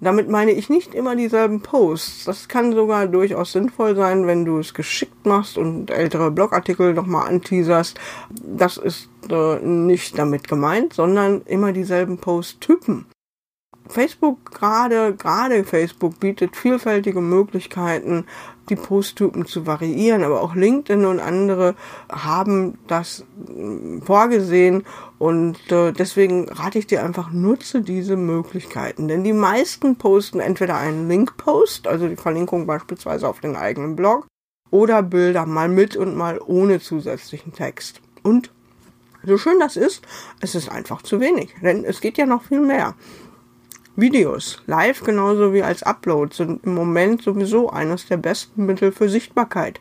Damit 0.00 0.30
meine 0.30 0.52
ich 0.52 0.70
nicht 0.70 0.94
immer 0.94 1.14
dieselben 1.14 1.60
Posts. 1.60 2.24
Das 2.24 2.48
kann 2.48 2.72
sogar 2.72 3.06
durchaus 3.06 3.52
sinnvoll 3.52 3.94
sein, 3.94 4.26
wenn 4.26 4.44
du 4.44 4.58
es 4.58 4.72
geschickt 4.72 5.26
machst 5.26 5.58
und 5.58 5.90
ältere 5.90 6.30
Blogartikel 6.30 6.94
nochmal 6.94 7.28
anteaserst. 7.28 8.00
Das 8.30 8.78
ist 8.78 9.10
äh, 9.30 9.58
nicht 9.58 10.18
damit 10.18 10.48
gemeint, 10.48 10.94
sondern 10.94 11.42
immer 11.42 11.72
dieselben 11.72 12.16
Posttypen. 12.18 13.06
Facebook 13.90 14.52
gerade, 14.52 15.14
gerade 15.14 15.64
Facebook 15.64 16.18
bietet 16.20 16.56
vielfältige 16.56 17.20
Möglichkeiten, 17.20 18.26
die 18.68 18.76
Posttypen 18.76 19.46
zu 19.46 19.66
variieren, 19.66 20.22
aber 20.22 20.40
auch 20.40 20.54
LinkedIn 20.54 21.04
und 21.04 21.20
andere 21.20 21.74
haben 22.10 22.78
das 22.86 23.24
mm, 23.48 24.00
vorgesehen 24.02 24.84
und 25.18 25.58
äh, 25.70 25.92
deswegen 25.92 26.48
rate 26.48 26.78
ich 26.78 26.86
dir 26.86 27.04
einfach, 27.04 27.32
nutze 27.32 27.82
diese 27.82 28.16
Möglichkeiten, 28.16 29.08
denn 29.08 29.24
die 29.24 29.32
meisten 29.32 29.96
posten 29.96 30.40
entweder 30.40 30.76
einen 30.76 31.08
Link-Post, 31.08 31.86
also 31.86 32.08
die 32.08 32.16
Verlinkung 32.16 32.66
beispielsweise 32.66 33.28
auf 33.28 33.40
den 33.40 33.56
eigenen 33.56 33.96
Blog, 33.96 34.26
oder 34.70 35.02
Bilder 35.02 35.46
mal 35.46 35.68
mit 35.68 35.96
und 35.96 36.16
mal 36.16 36.40
ohne 36.40 36.80
zusätzlichen 36.80 37.52
Text. 37.52 38.00
Und 38.22 38.52
so 39.24 39.36
schön 39.36 39.58
das 39.58 39.76
ist, 39.76 40.02
es 40.40 40.54
ist 40.54 40.70
einfach 40.70 41.02
zu 41.02 41.20
wenig, 41.20 41.54
denn 41.62 41.84
es 41.84 42.00
geht 42.00 42.16
ja 42.18 42.26
noch 42.26 42.44
viel 42.44 42.60
mehr. 42.60 42.94
Videos, 44.00 44.62
live 44.66 45.02
genauso 45.02 45.52
wie 45.52 45.62
als 45.62 45.82
Upload, 45.82 46.34
sind 46.34 46.64
im 46.64 46.74
Moment 46.74 47.22
sowieso 47.22 47.68
eines 47.68 48.06
der 48.06 48.16
besten 48.16 48.64
Mittel 48.64 48.92
für 48.92 49.10
Sichtbarkeit. 49.10 49.78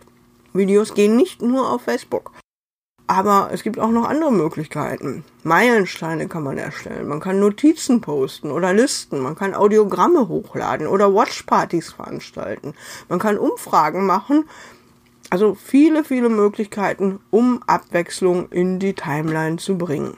Videos 0.51 0.93
gehen 0.93 1.15
nicht 1.15 1.41
nur 1.41 1.71
auf 1.71 1.83
Facebook. 1.83 2.33
Aber 3.07 3.49
es 3.53 3.63
gibt 3.63 3.79
auch 3.79 3.91
noch 3.91 4.09
andere 4.09 4.33
Möglichkeiten. 4.33 5.23
Meilensteine 5.43 6.27
kann 6.27 6.43
man 6.43 6.57
erstellen. 6.57 7.07
Man 7.07 7.21
kann 7.21 7.39
Notizen 7.39 8.01
posten 8.01 8.51
oder 8.51 8.73
Listen. 8.73 9.21
Man 9.21 9.35
kann 9.35 9.55
Audiogramme 9.55 10.27
hochladen 10.27 10.85
oder 10.85 11.13
Watchpartys 11.13 11.93
veranstalten. 11.93 12.73
Man 13.07 13.19
kann 13.19 13.37
Umfragen 13.37 14.05
machen. 14.05 14.43
Also 15.29 15.55
viele, 15.55 16.03
viele 16.03 16.27
Möglichkeiten, 16.27 17.21
um 17.29 17.63
Abwechslung 17.67 18.49
in 18.49 18.79
die 18.79 18.95
Timeline 18.95 19.57
zu 19.57 19.77
bringen. 19.77 20.17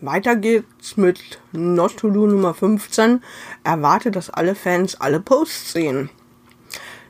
Weiter 0.00 0.36
geht's 0.36 0.96
mit 0.96 1.40
Not 1.50 1.96
to 1.96 2.10
Do 2.10 2.28
Nummer 2.28 2.54
15. 2.54 3.20
Erwarte, 3.64 4.12
dass 4.12 4.30
alle 4.30 4.54
Fans 4.54 5.00
alle 5.00 5.18
Posts 5.18 5.72
sehen. 5.72 6.10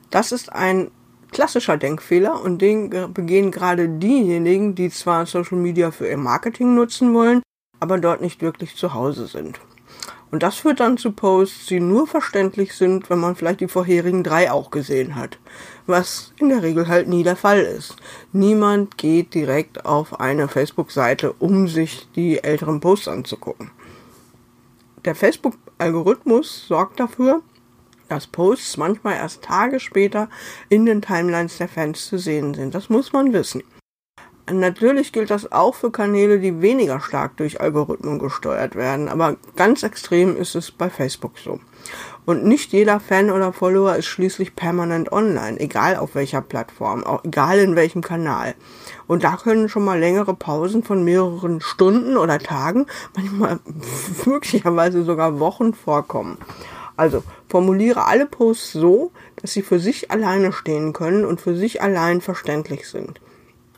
Das 0.09 0.31
ist 0.31 0.51
ein 0.51 0.89
klassischer 1.31 1.77
Denkfehler 1.77 2.41
und 2.41 2.63
den 2.63 2.89
begehen 3.13 3.51
gerade 3.51 3.87
diejenigen, 3.87 4.73
die 4.73 4.89
zwar 4.89 5.27
Social 5.27 5.59
Media 5.59 5.91
für 5.91 6.07
ihr 6.07 6.17
Marketing 6.17 6.73
nutzen 6.73 7.13
wollen, 7.13 7.43
aber 7.79 7.99
dort 7.99 8.21
nicht 8.21 8.41
wirklich 8.41 8.75
zu 8.75 8.95
Hause 8.95 9.27
sind. 9.27 9.59
Und 10.31 10.43
das 10.43 10.57
führt 10.57 10.79
dann 10.79 10.97
zu 10.97 11.11
Posts, 11.11 11.65
die 11.67 11.79
nur 11.79 12.05
verständlich 12.05 12.73
sind, 12.73 13.09
wenn 13.09 13.19
man 13.19 13.35
vielleicht 13.35 13.61
die 13.61 13.67
vorherigen 13.67 14.23
drei 14.23 14.51
auch 14.51 14.69
gesehen 14.69 15.15
hat. 15.15 15.39
Was 15.87 16.33
in 16.37 16.49
der 16.49 16.61
Regel 16.61 16.87
halt 16.87 17.07
nie 17.07 17.23
der 17.23 17.35
Fall 17.35 17.61
ist. 17.61 17.95
Niemand 18.31 18.97
geht 18.97 19.33
direkt 19.33 19.85
auf 19.85 20.19
eine 20.19 20.47
Facebook-Seite, 20.47 21.33
um 21.33 21.67
sich 21.67 22.07
die 22.15 22.43
älteren 22.43 22.79
Posts 22.79 23.07
anzugucken. 23.07 23.71
Der 25.05 25.15
Facebook 25.15 25.55
Algorithmus 25.79 26.67
sorgt 26.67 26.99
dafür, 26.99 27.41
dass 28.09 28.27
Posts 28.27 28.77
manchmal 28.77 29.15
erst 29.15 29.43
Tage 29.43 29.79
später 29.79 30.29
in 30.67 30.85
den 30.85 31.01
Timelines 31.01 31.57
der 31.57 31.69
Fans 31.69 32.07
zu 32.07 32.17
sehen 32.17 32.53
sind. 32.53 32.75
Das 32.75 32.89
muss 32.89 33.13
man 33.13 33.33
wissen. 33.33 33.63
Natürlich 34.51 35.11
gilt 35.11 35.29
das 35.29 35.51
auch 35.51 35.75
für 35.75 35.91
Kanäle, 35.91 36.39
die 36.39 36.61
weniger 36.61 36.99
stark 36.99 37.37
durch 37.37 37.61
Algorithmen 37.61 38.19
gesteuert 38.19 38.75
werden, 38.75 39.09
aber 39.09 39.35
ganz 39.55 39.83
extrem 39.83 40.35
ist 40.35 40.55
es 40.55 40.71
bei 40.71 40.89
Facebook 40.89 41.37
so. 41.37 41.59
Und 42.25 42.45
nicht 42.45 42.73
jeder 42.73 42.99
Fan 42.99 43.31
oder 43.31 43.53
Follower 43.53 43.95
ist 43.95 44.05
schließlich 44.05 44.55
permanent 44.55 45.11
online, 45.11 45.59
egal 45.59 45.95
auf 45.95 46.15
welcher 46.15 46.41
Plattform, 46.41 47.03
auch 47.03 47.23
egal 47.23 47.59
in 47.59 47.75
welchem 47.75 48.01
Kanal. 48.01 48.53
Und 49.07 49.23
da 49.23 49.37
können 49.37 49.69
schon 49.69 49.83
mal 49.83 49.99
längere 49.99 50.35
Pausen 50.35 50.83
von 50.83 51.03
mehreren 51.03 51.61
Stunden 51.61 52.17
oder 52.17 52.37
Tagen, 52.37 52.85
manchmal 53.15 53.59
möglicherweise 54.25 55.03
sogar 55.03 55.39
Wochen 55.39 55.73
vorkommen. 55.73 56.37
Also 56.95 57.23
formuliere 57.47 58.05
alle 58.05 58.25
Posts 58.25 58.73
so, 58.73 59.11
dass 59.37 59.53
sie 59.53 59.61
für 59.61 59.79
sich 59.79 60.11
alleine 60.11 60.51
stehen 60.51 60.93
können 60.93 61.25
und 61.25 61.39
für 61.41 61.55
sich 61.55 61.81
allein 61.81 62.21
verständlich 62.21 62.87
sind. 62.89 63.21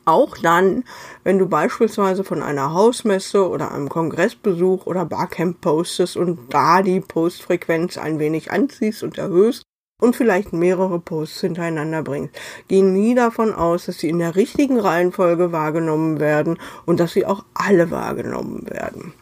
Auch 0.05 0.37
dann, 0.37 0.83
wenn 1.23 1.37
du 1.37 1.47
beispielsweise 1.47 2.23
von 2.23 2.41
einer 2.41 2.73
Hausmesse 2.73 3.47
oder 3.47 3.71
einem 3.71 3.89
Kongressbesuch 3.89 4.85
oder 4.87 5.05
Barcamp 5.05 5.61
postest 5.61 6.17
und 6.17 6.39
da 6.49 6.81
die 6.81 6.99
Postfrequenz 6.99 7.97
ein 7.97 8.17
wenig 8.17 8.51
anziehst 8.51 9.03
und 9.03 9.17
erhöhst 9.17 9.63
und 10.01 10.15
vielleicht 10.15 10.51
mehrere 10.51 10.99
Posts 10.99 11.41
hintereinander 11.41 12.01
bringst. 12.01 12.35
Geh 12.67 12.81
nie 12.81 13.13
davon 13.15 13.53
aus, 13.53 13.85
dass 13.85 13.99
sie 13.99 14.09
in 14.09 14.19
der 14.19 14.35
richtigen 14.35 14.79
Reihenfolge 14.79 15.51
wahrgenommen 15.51 16.19
werden 16.19 16.57
und 16.85 16.99
dass 16.99 17.13
sie 17.13 17.25
auch 17.25 17.45
alle 17.53 17.91
wahrgenommen 17.91 18.67
werden. 18.69 19.13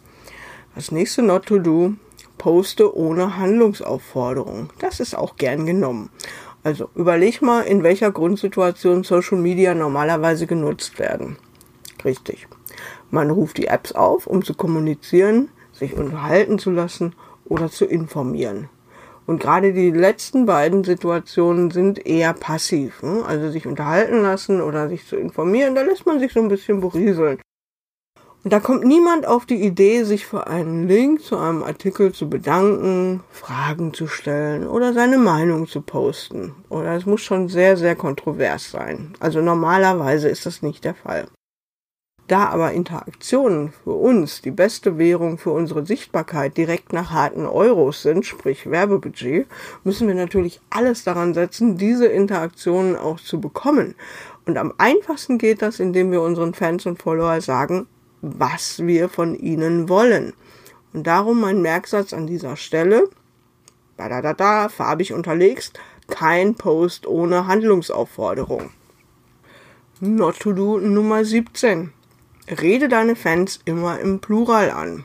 Das 0.75 0.91
nächste 0.91 1.21
Not 1.21 1.45
to 1.47 1.59
Do, 1.59 1.93
poste 2.37 2.95
ohne 2.95 3.37
Handlungsaufforderung. 3.37 4.69
Das 4.79 5.01
ist 5.01 5.15
auch 5.15 5.35
gern 5.35 5.65
genommen. 5.65 6.09
Also 6.63 6.89
überleg 6.95 7.41
mal, 7.41 7.61
in 7.61 7.83
welcher 7.83 8.11
Grundsituation 8.11 9.03
Social 9.03 9.37
Media 9.37 9.73
normalerweise 9.73 10.45
genutzt 10.45 10.99
werden. 10.99 11.37
Richtig. 12.03 12.47
Man 13.11 13.29
ruft 13.29 13.57
die 13.57 13.67
Apps 13.67 13.93
auf, 13.93 14.27
um 14.27 14.43
zu 14.43 14.53
kommunizieren, 14.53 15.49
sich 15.71 15.93
unterhalten 15.93 16.59
zu 16.59 16.71
lassen 16.71 17.15
oder 17.45 17.69
zu 17.69 17.85
informieren. 17.85 18.69
Und 19.25 19.39
gerade 19.39 19.73
die 19.73 19.91
letzten 19.91 20.45
beiden 20.45 20.83
Situationen 20.83 21.71
sind 21.71 22.05
eher 22.05 22.33
passiv. 22.33 23.03
Ne? 23.03 23.23
Also 23.25 23.51
sich 23.51 23.67
unterhalten 23.67 24.21
lassen 24.21 24.59
oder 24.59 24.89
sich 24.89 25.05
zu 25.05 25.15
informieren, 25.15 25.75
da 25.75 25.83
lässt 25.83 26.05
man 26.05 26.19
sich 26.19 26.33
so 26.33 26.41
ein 26.41 26.47
bisschen 26.49 26.81
berieseln. 26.81 27.39
Da 28.45 28.61
kommt 28.61 28.85
niemand 28.85 29.27
auf 29.27 29.45
die 29.45 29.61
Idee, 29.61 30.03
sich 30.03 30.25
für 30.25 30.47
einen 30.47 30.87
Link 30.87 31.21
zu 31.21 31.37
einem 31.37 31.61
Artikel 31.61 32.13
zu 32.13 32.29
bedanken, 32.29 33.21
Fragen 33.31 33.93
zu 33.93 34.07
stellen 34.07 34.65
oder 34.65 34.93
seine 34.93 35.17
Meinung 35.17 35.67
zu 35.67 35.81
posten. 35.81 36.55
Oder 36.69 36.95
es 36.95 37.05
muss 37.05 37.19
schon 37.19 37.49
sehr, 37.49 37.75
sehr 37.75 37.97
kontrovers 37.97 38.71
sein. 38.71 39.13
Also 39.19 39.41
normalerweise 39.41 40.29
ist 40.29 40.45
das 40.45 40.61
nicht 40.61 40.85
der 40.85 40.95
Fall. 40.95 41.27
Da 42.29 42.45
aber 42.45 42.71
Interaktionen 42.71 43.73
für 43.83 43.91
uns 43.91 44.41
die 44.41 44.51
beste 44.51 44.97
Währung 44.97 45.37
für 45.37 45.51
unsere 45.51 45.85
Sichtbarkeit 45.85 46.55
direkt 46.55 46.93
nach 46.93 47.11
harten 47.11 47.45
Euros 47.45 48.03
sind, 48.03 48.25
sprich 48.25 48.71
Werbebudget, 48.71 49.47
müssen 49.83 50.07
wir 50.07 50.15
natürlich 50.15 50.61
alles 50.69 51.03
daran 51.03 51.33
setzen, 51.33 51.75
diese 51.75 52.05
Interaktionen 52.05 52.95
auch 52.95 53.19
zu 53.19 53.41
bekommen. 53.41 53.95
Und 54.45 54.57
am 54.57 54.73
einfachsten 54.77 55.39
geht 55.39 55.61
das, 55.61 55.81
indem 55.81 56.11
wir 56.11 56.21
unseren 56.21 56.53
Fans 56.53 56.85
und 56.85 57.01
Follower 57.01 57.41
sagen, 57.41 57.87
was 58.21 58.85
wir 58.85 59.09
von 59.09 59.35
ihnen 59.35 59.89
wollen. 59.89 60.33
Und 60.93 61.07
darum 61.07 61.39
mein 61.41 61.61
Merksatz 61.61 62.13
an 62.13 62.27
dieser 62.27 62.55
Stelle, 62.57 63.09
da 63.97 64.69
farbig 64.69 65.13
unterlegst, 65.13 65.79
kein 66.07 66.55
Post 66.55 67.05
ohne 67.05 67.47
Handlungsaufforderung. 67.47 68.71
Not 69.99 70.39
to 70.39 70.53
do 70.53 70.79
Nummer 70.79 71.25
17. 71.25 71.91
Rede 72.61 72.87
deine 72.87 73.15
Fans 73.15 73.59
immer 73.65 73.99
im 73.99 74.19
Plural 74.19 74.71
an. 74.71 75.03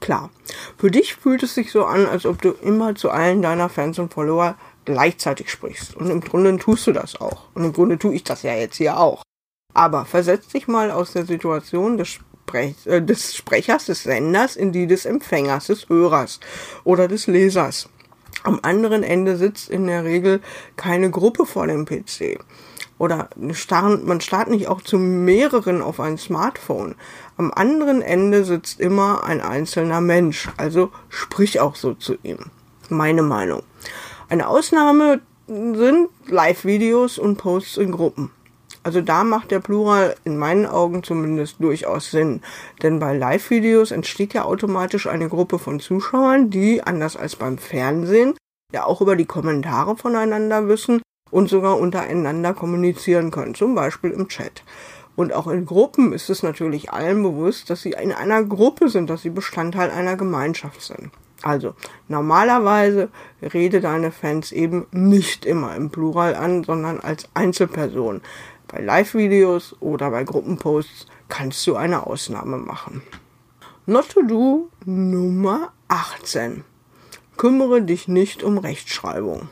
Klar, 0.00 0.30
für 0.76 0.90
dich 0.90 1.14
fühlt 1.14 1.42
es 1.42 1.54
sich 1.54 1.70
so 1.70 1.86
an, 1.86 2.04
als 2.04 2.26
ob 2.26 2.42
du 2.42 2.50
immer 2.50 2.94
zu 2.94 3.10
allen 3.10 3.40
deiner 3.40 3.70
Fans 3.70 3.98
und 3.98 4.12
Follower 4.12 4.56
gleichzeitig 4.84 5.50
sprichst. 5.50 5.96
Und 5.96 6.10
im 6.10 6.20
Grunde 6.20 6.56
tust 6.58 6.86
du 6.86 6.92
das 6.92 7.18
auch. 7.20 7.44
Und 7.54 7.64
im 7.64 7.72
Grunde 7.72 7.98
tue 7.98 8.14
ich 8.14 8.24
das 8.24 8.42
ja 8.42 8.54
jetzt 8.54 8.76
hier 8.76 8.98
auch. 8.98 9.22
Aber 9.72 10.04
versetz 10.04 10.48
dich 10.48 10.68
mal 10.68 10.90
aus 10.90 11.12
der 11.12 11.24
Situation 11.24 11.96
des 11.96 12.20
des 12.50 13.34
Sprechers, 13.34 13.86
des 13.86 14.02
Senders 14.02 14.56
in 14.56 14.72
die 14.72 14.86
des 14.86 15.06
Empfängers, 15.06 15.66
des 15.66 15.88
Hörers 15.88 16.40
oder 16.84 17.08
des 17.08 17.26
Lesers. 17.26 17.88
Am 18.42 18.60
anderen 18.62 19.02
Ende 19.02 19.36
sitzt 19.36 19.70
in 19.70 19.86
der 19.86 20.04
Regel 20.04 20.40
keine 20.76 21.10
Gruppe 21.10 21.46
vor 21.46 21.66
dem 21.66 21.86
PC. 21.86 22.38
Oder 22.98 23.28
man 23.36 24.20
starrt 24.20 24.50
nicht 24.50 24.68
auch 24.68 24.82
zu 24.82 24.98
mehreren 24.98 25.82
auf 25.82 25.98
ein 25.98 26.16
Smartphone. 26.18 26.94
Am 27.36 27.50
anderen 27.52 28.02
Ende 28.02 28.44
sitzt 28.44 28.80
immer 28.80 29.24
ein 29.24 29.40
einzelner 29.40 30.00
Mensch. 30.00 30.48
Also 30.56 30.90
sprich 31.08 31.60
auch 31.60 31.74
so 31.74 31.94
zu 31.94 32.16
ihm. 32.22 32.38
Meine 32.88 33.22
Meinung. 33.22 33.62
Eine 34.28 34.48
Ausnahme 34.48 35.20
sind 35.46 36.08
Live-Videos 36.26 37.18
und 37.18 37.36
Posts 37.36 37.78
in 37.78 37.92
Gruppen. 37.92 38.30
Also 38.84 39.00
da 39.00 39.24
macht 39.24 39.50
der 39.50 39.60
Plural 39.60 40.14
in 40.24 40.36
meinen 40.36 40.66
Augen 40.66 41.02
zumindest 41.02 41.56
durchaus 41.58 42.10
Sinn. 42.10 42.42
Denn 42.82 42.98
bei 42.98 43.16
Live-Videos 43.16 43.90
entsteht 43.90 44.34
ja 44.34 44.44
automatisch 44.44 45.06
eine 45.06 45.28
Gruppe 45.28 45.58
von 45.58 45.80
Zuschauern, 45.80 46.50
die, 46.50 46.82
anders 46.82 47.16
als 47.16 47.34
beim 47.34 47.56
Fernsehen, 47.56 48.34
ja 48.72 48.84
auch 48.84 49.00
über 49.00 49.16
die 49.16 49.24
Kommentare 49.24 49.96
voneinander 49.96 50.68
wissen 50.68 51.00
und 51.30 51.48
sogar 51.48 51.78
untereinander 51.78 52.52
kommunizieren 52.52 53.30
können, 53.30 53.54
zum 53.54 53.74
Beispiel 53.74 54.10
im 54.10 54.28
Chat. 54.28 54.62
Und 55.16 55.32
auch 55.32 55.46
in 55.46 55.64
Gruppen 55.64 56.12
ist 56.12 56.28
es 56.28 56.42
natürlich 56.42 56.92
allen 56.92 57.22
bewusst, 57.22 57.70
dass 57.70 57.82
sie 57.82 57.92
in 57.92 58.12
einer 58.12 58.44
Gruppe 58.44 58.88
sind, 58.88 59.08
dass 59.08 59.22
sie 59.22 59.30
Bestandteil 59.30 59.90
einer 59.90 60.16
Gemeinschaft 60.16 60.82
sind. 60.82 61.10
Also, 61.42 61.74
normalerweise 62.08 63.10
rede 63.42 63.80
deine 63.80 64.12
Fans 64.12 64.50
eben 64.50 64.86
nicht 64.92 65.44
immer 65.44 65.76
im 65.76 65.90
Plural 65.90 66.34
an, 66.34 66.64
sondern 66.64 67.00
als 67.00 67.28
Einzelperson. 67.34 68.22
Bei 68.74 68.80
Live-Videos 68.80 69.76
oder 69.78 70.10
bei 70.10 70.24
Gruppenposts 70.24 71.06
kannst 71.28 71.64
du 71.64 71.76
eine 71.76 72.08
Ausnahme 72.08 72.56
machen. 72.56 73.02
Not 73.86 74.08
to 74.08 74.22
do 74.22 74.68
Nummer 74.84 75.72
18. 75.86 76.64
Kümmere 77.36 77.82
dich 77.82 78.08
nicht 78.08 78.42
um 78.42 78.58
Rechtschreibung. 78.58 79.48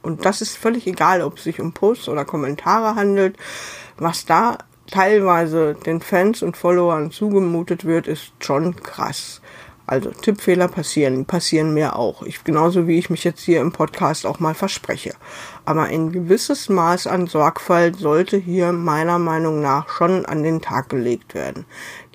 Und 0.00 0.24
das 0.24 0.42
ist 0.42 0.56
völlig 0.56 0.86
egal, 0.86 1.22
ob 1.22 1.38
es 1.38 1.42
sich 1.42 1.60
um 1.60 1.72
Posts 1.72 2.08
oder 2.08 2.24
Kommentare 2.24 2.94
handelt. 2.94 3.36
Was 3.98 4.26
da 4.26 4.58
teilweise 4.86 5.74
den 5.74 6.00
Fans 6.00 6.44
und 6.44 6.56
Followern 6.56 7.10
zugemutet 7.10 7.84
wird, 7.84 8.06
ist 8.06 8.30
schon 8.38 8.76
krass. 8.76 9.40
Also 9.86 10.10
Tippfehler 10.10 10.66
passieren, 10.66 11.26
passieren 11.26 11.72
mir 11.72 11.94
auch. 11.96 12.22
Ich, 12.22 12.42
genauso 12.42 12.88
wie 12.88 12.98
ich 12.98 13.08
mich 13.08 13.22
jetzt 13.22 13.42
hier 13.42 13.60
im 13.60 13.70
Podcast 13.70 14.26
auch 14.26 14.40
mal 14.40 14.54
verspreche. 14.54 15.14
Aber 15.64 15.84
ein 15.84 16.10
gewisses 16.10 16.68
Maß 16.68 17.06
an 17.06 17.28
Sorgfalt 17.28 17.96
sollte 17.96 18.36
hier 18.36 18.72
meiner 18.72 19.20
Meinung 19.20 19.60
nach 19.60 19.88
schon 19.88 20.26
an 20.26 20.42
den 20.42 20.60
Tag 20.60 20.88
gelegt 20.88 21.34
werden. 21.34 21.66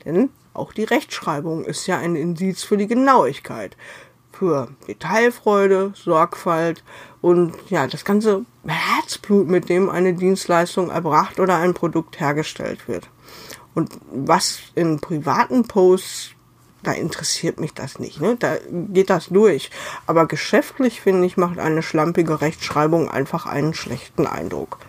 Denn 0.04 0.30
auch 0.54 0.74
die 0.74 0.84
Rechtschreibung 0.84 1.64
ist 1.64 1.88
ja 1.88 1.98
ein 1.98 2.18
Indiz 2.18 2.64
für 2.64 2.76
die 2.76 2.88
Genauigkeit, 2.88 3.78
für 4.34 4.68
Detailfreude, 4.90 5.94
Sorgfalt 5.96 6.84
und 7.22 7.54
ja, 7.70 7.88
das 7.88 8.04
ganze 8.04 8.46
Herzblut, 8.68 9.48
mit 9.48 9.70
dem 9.70 9.90
eine 9.90 10.14
Dienstleistung 10.14 10.90
erbracht 10.90 11.40
oder 11.40 11.56
ein 11.56 11.74
Produkt 11.74 12.20
hergestellt 12.20 12.90
wird. 12.90 13.10
Und 13.74 13.98
was 14.12 14.60
in 14.76 15.00
privaten 15.00 15.64
Posts 15.64 16.32
da 16.84 16.92
interessiert 16.94 17.60
mich 17.60 17.74
das 17.74 18.00
nicht. 18.00 18.22
Ne? 18.22 18.36
Da 18.40 18.58
geht 18.72 19.10
das 19.10 19.28
durch. 19.28 19.70
Aber 20.08 20.28
geschäftlich, 20.28 21.02
finde 21.02 21.28
ich, 21.28 21.38
macht 21.38 21.60
eine 21.60 21.84
schlampige 21.84 22.42
Rechtschreibung 22.42 23.10
einfach 23.10 23.46
einen 23.46 23.74
schlechten 23.74 24.28
Eindruck. 24.28 24.80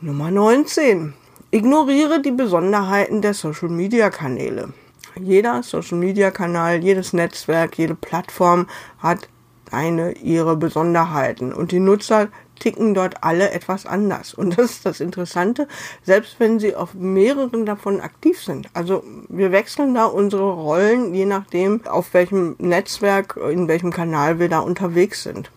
Nummer 0.00 0.30
19. 0.30 1.14
Ignoriere 1.50 2.20
die 2.20 2.32
Besonderheiten 2.32 3.22
der 3.22 3.32
Social-Media-Kanäle. 3.32 4.72
Jeder 5.20 5.62
Social-Media-Kanal, 5.62 6.82
jedes 6.82 7.12
Netzwerk, 7.12 7.78
jede 7.78 7.94
Plattform 7.94 8.66
hat 8.98 9.28
eine 9.70 10.12
ihre 10.12 10.56
Besonderheiten 10.56 11.52
und 11.52 11.72
die 11.72 11.80
Nutzer 11.80 12.28
ticken 12.58 12.94
dort 12.94 13.22
alle 13.22 13.50
etwas 13.50 13.86
anders. 13.86 14.34
Und 14.34 14.58
das 14.58 14.72
ist 14.72 14.86
das 14.86 15.00
Interessante, 15.00 15.68
selbst 16.02 16.38
wenn 16.38 16.58
sie 16.58 16.74
auf 16.74 16.94
mehreren 16.94 17.66
davon 17.66 18.00
aktiv 18.00 18.42
sind. 18.42 18.68
Also 18.74 19.02
wir 19.28 19.52
wechseln 19.52 19.94
da 19.94 20.06
unsere 20.06 20.52
Rollen, 20.52 21.14
je 21.14 21.26
nachdem, 21.26 21.86
auf 21.86 22.14
welchem 22.14 22.56
Netzwerk, 22.58 23.38
in 23.50 23.68
welchem 23.68 23.92
Kanal 23.92 24.38
wir 24.38 24.48
da 24.48 24.60
unterwegs 24.60 25.22
sind. 25.22 25.50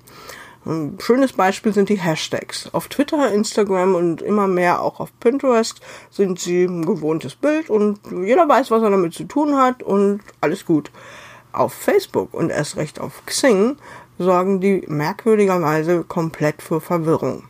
Ein 0.65 0.97
schönes 0.99 1.31
Beispiel 1.31 1.71
sind 1.71 1.87
die 1.87 1.95
Hashtags. 1.99 2.69
Auf 2.73 2.89
Twitter, 2.89 3.31
Instagram 3.31 3.95
und 3.95 4.21
immer 4.21 4.47
mehr 4.47 4.81
auch 4.81 4.99
auf 4.99 5.17
Pinterest 5.21 5.79
sind 6.11 6.39
sie 6.39 6.65
ein 6.65 6.85
gewohntes 6.85 7.35
Bild 7.35 7.69
und 7.69 7.99
jeder 8.11 8.49
weiß, 8.49 8.69
was 8.69 8.83
er 8.83 8.89
damit 8.89 9.13
zu 9.13 9.23
tun 9.23 9.55
hat 9.55 9.81
und 9.81 10.19
alles 10.41 10.65
gut. 10.65 10.91
auf 11.57 11.73
Facebook 11.73 12.33
und 12.33 12.49
erst 12.49 12.77
recht 12.77 12.99
auf 12.99 13.25
Xing 13.25 13.77
sorgen 14.17 14.59
die 14.59 14.83
merkwürdigerweise 14.87 16.03
komplett 16.03 16.61
für 16.61 16.81
Verwirrung. 16.81 17.43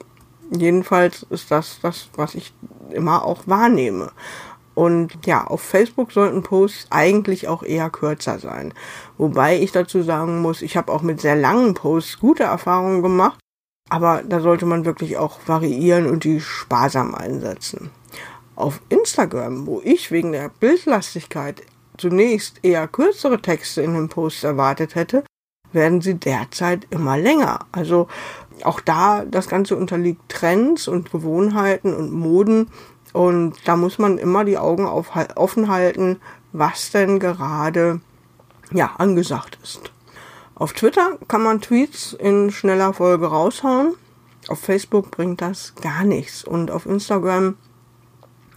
Jedenfalls 0.51 1.25
ist 1.29 1.51
das 1.51 1.79
das, 1.81 2.09
was 2.15 2.35
ich 2.35 2.53
immer 2.91 3.25
auch 3.25 3.43
wahrnehme. 3.45 4.11
Und 4.75 5.25
ja, 5.25 5.43
auf 5.43 5.61
Facebook 5.61 6.11
sollten 6.11 6.43
Posts 6.43 6.87
eigentlich 6.91 7.47
auch 7.47 7.63
eher 7.63 7.89
kürzer 7.89 8.37
sein. 8.37 8.73
Wobei 9.17 9.59
ich 9.59 9.71
dazu 9.71 10.03
sagen 10.03 10.41
muss, 10.41 10.61
ich 10.61 10.77
habe 10.77 10.91
auch 10.91 11.01
mit 11.01 11.19
sehr 11.19 11.35
langen 11.35 11.73
Posts 11.73 12.19
gute 12.19 12.43
Erfahrungen 12.43 13.01
gemacht. 13.01 13.39
Aber 13.89 14.21
da 14.23 14.39
sollte 14.39 14.65
man 14.65 14.85
wirklich 14.85 15.17
auch 15.17 15.39
variieren 15.47 16.07
und 16.07 16.25
die 16.25 16.41
sparsam 16.41 17.15
einsetzen. 17.15 17.89
Auf 18.55 18.81
Instagram, 18.89 19.65
wo 19.65 19.81
ich 19.83 20.11
wegen 20.11 20.31
der 20.31 20.49
Bildlastigkeit 20.49 21.63
zunächst 21.97 22.59
eher 22.63 22.87
kürzere 22.87 23.41
Texte 23.41 23.81
in 23.81 23.93
den 23.93 24.09
Posts 24.09 24.43
erwartet 24.43 24.95
hätte, 24.95 25.23
werden 25.73 26.01
sie 26.01 26.15
derzeit 26.15 26.87
immer 26.89 27.17
länger. 27.17 27.59
Also 27.71 28.07
auch 28.63 28.79
da, 28.79 29.23
das 29.25 29.47
Ganze 29.47 29.75
unterliegt 29.75 30.21
Trends 30.29 30.87
und 30.87 31.11
Gewohnheiten 31.11 31.93
und 31.93 32.11
Moden. 32.11 32.69
Und 33.13 33.55
da 33.65 33.75
muss 33.75 33.99
man 33.99 34.17
immer 34.17 34.45
die 34.45 34.57
Augen 34.57 34.85
auf, 34.85 35.11
offen 35.35 35.69
halten, 35.69 36.19
was 36.51 36.91
denn 36.91 37.19
gerade 37.19 38.01
ja, 38.71 38.95
angesagt 38.97 39.57
ist. 39.63 39.91
Auf 40.55 40.73
Twitter 40.73 41.17
kann 41.27 41.43
man 41.43 41.61
Tweets 41.61 42.13
in 42.13 42.51
schneller 42.51 42.93
Folge 42.93 43.27
raushauen. 43.27 43.93
Auf 44.47 44.59
Facebook 44.59 45.11
bringt 45.11 45.41
das 45.41 45.75
gar 45.75 46.03
nichts. 46.03 46.43
Und 46.43 46.71
auf 46.71 46.85
Instagram 46.85 47.55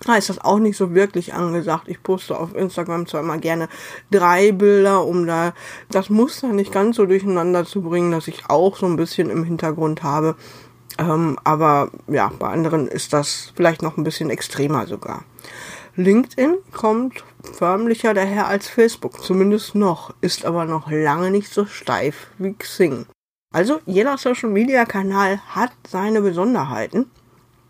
da 0.01 0.17
ist 0.17 0.31
das 0.31 0.41
auch 0.41 0.59
nicht 0.59 0.77
so 0.77 0.95
wirklich 0.95 1.35
angesagt. 1.35 1.89
Ich 1.89 2.03
poste 2.03 2.39
auf 2.39 2.55
Instagram 2.55 3.07
zwar 3.07 3.21
immer 3.21 3.39
gerne 3.39 3.69
drei 4.11 4.53
Bilder, 4.53 5.05
um 5.05 5.27
da 5.27 5.53
das 5.91 6.11
Muster 6.11 6.49
nicht 6.49 6.73
ganz 6.73 6.97
so 6.97 7.07
durcheinander 7.07 7.65
zu 7.65 7.83
bringen, 7.83 8.11
dass 8.11 8.29
ich 8.29 8.49
auch 8.49 8.77
so 8.77 8.87
ein 8.87 8.97
bisschen 8.97 9.31
im 9.31 9.45
Hintergrund 9.45 10.03
habe. 10.03 10.37
Ähm, 10.99 11.39
aber 11.45 11.91
ja, 12.09 12.33
bei 12.39 12.49
anderen 12.49 12.89
ist 12.89 13.13
das 13.13 13.53
vielleicht 13.55 13.83
noch 13.83 13.97
ein 13.97 14.05
bisschen 14.05 14.31
extremer 14.31 14.87
sogar. 14.87 15.25
LinkedIn 15.97 16.57
kommt 16.73 17.25
förmlicher 17.53 18.15
daher 18.15 18.47
als 18.49 18.69
Facebook, 18.69 19.23
zumindest 19.23 19.75
noch, 19.75 20.15
ist 20.21 20.45
aber 20.45 20.65
noch 20.65 20.91
lange 20.91 21.31
nicht 21.31 21.53
so 21.53 21.67
steif 21.67 22.29
wie 22.39 22.55
Xing. 22.55 23.07
Also 23.53 23.81
jeder 23.87 24.17
Social 24.17 24.49
Media 24.49 24.85
Kanal 24.85 25.41
hat 25.49 25.73
seine 25.89 26.21
Besonderheiten. 26.21 27.11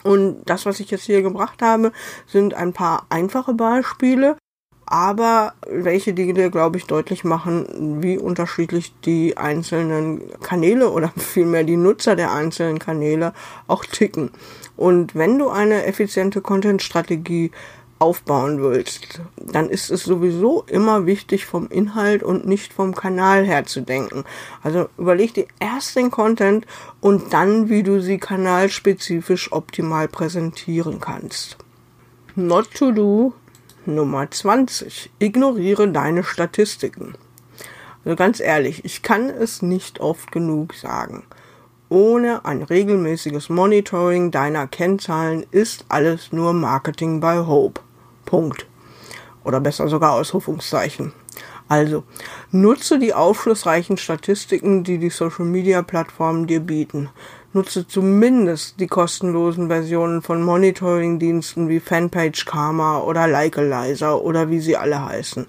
Und 0.03 0.43
das, 0.47 0.67
was 0.67 0.81
ich 0.81 0.91
jetzt 0.91 1.05
hier 1.05 1.23
gebracht 1.23 1.63
habe, 1.63 1.93
sind 2.27 2.55
ein 2.55 2.73
paar 2.73 3.07
einfache 3.11 3.55
Beispiele, 3.55 4.37
aber 4.87 5.55
welche, 5.71 6.13
die 6.13 6.33
dir, 6.33 6.51
glaube 6.51 6.77
ich, 6.77 6.87
deutlich 6.87 7.23
machen, 7.23 8.03
wie 8.03 8.19
unterschiedlich 8.19 8.93
die 9.05 9.37
einzelnen 9.37 10.23
Kanäle 10.41 10.91
oder 10.91 11.13
vielmehr 11.17 11.65
die 11.65 11.77
Nutzer 11.77 12.17
der 12.17 12.33
einzelnen 12.33 12.79
Kanäle 12.79 13.33
auch 13.69 13.85
ticken. 13.85 14.31
Und 14.77 15.15
wenn 15.15 15.39
du 15.39 15.49
eine 15.49 15.85
effiziente 15.85 16.41
Content-Strategie 16.41 17.53
aufbauen 18.01 18.63
willst, 18.63 19.21
dann 19.37 19.69
ist 19.69 19.91
es 19.91 20.05
sowieso 20.05 20.65
immer 20.67 21.07
wichtig, 21.07 21.45
vom 21.45 21.69
Inhalt 21.69 22.23
und 22.23 22.47
nicht 22.47 22.73
vom 22.73 22.95
Kanal 22.95 23.45
her 23.45 23.67
zu 23.67 23.83
denken. 23.83 24.25
Also 24.63 24.89
überleg 24.97 25.35
dir 25.35 25.47
erst 25.61 25.95
den 25.97 26.11
Content 26.11 26.67
und 27.01 27.33
dann, 27.33 27.69
wie 27.69 27.83
du 27.83 28.01
sie 28.01 28.19
kanalspezifisch 28.19 29.53
optimal 29.53 30.09
präsentieren 30.09 30.99
kannst. 30.99 31.59
Not 32.35 32.73
to 32.75 32.91
do 32.91 33.35
Nummer 33.85 34.31
20. 34.31 35.11
Ignoriere 35.19 35.89
deine 35.89 36.25
Statistiken. 36.25 37.15
Also 38.05 38.17
ganz 38.17 38.41
ehrlich, 38.41 38.85
ich 38.85 39.03
kann 39.03 39.29
es 39.29 39.61
nicht 39.61 40.01
oft 40.01 40.33
genug 40.33 40.73
sagen. 40.75 41.25
Ohne 41.91 42.45
ein 42.45 42.63
regelmäßiges 42.63 43.51
Monitoring 43.51 44.31
deiner 44.31 44.67
Kennzahlen 44.69 45.45
ist 45.51 45.85
alles 45.89 46.33
nur 46.33 46.53
Marketing 46.55 47.21
by 47.21 47.43
Hope. 47.47 47.81
Punkt. 48.31 48.67
Oder 49.43 49.61
besser 49.61 49.89
sogar 49.89 50.13
Ausrufungszeichen. 50.13 51.13
Also, 51.69 52.05
nutze 52.53 52.99
die 52.99 53.13
aufschlussreichen 53.13 53.97
Statistiken, 53.97 54.85
die 54.85 54.99
die 54.99 55.11
Social 55.11 55.45
Media 55.45 55.83
Plattformen 55.83 56.47
dir 56.47 56.61
bieten. 56.61 57.11
Nutze 57.53 57.89
zumindest 57.89 58.79
die 58.79 58.87
kostenlosen 58.87 59.67
Versionen 59.67 60.23
von 60.23 60.43
Monitoring-Diensten 60.43 61.69
wie 61.69 61.81
Fanpage 61.81 62.45
Karma 62.45 63.01
oder 63.01 63.27
Likealizer 63.27 64.23
oder 64.23 64.51
wie 64.51 64.61
sie 64.61 64.77
alle 64.77 65.05
heißen. 65.05 65.49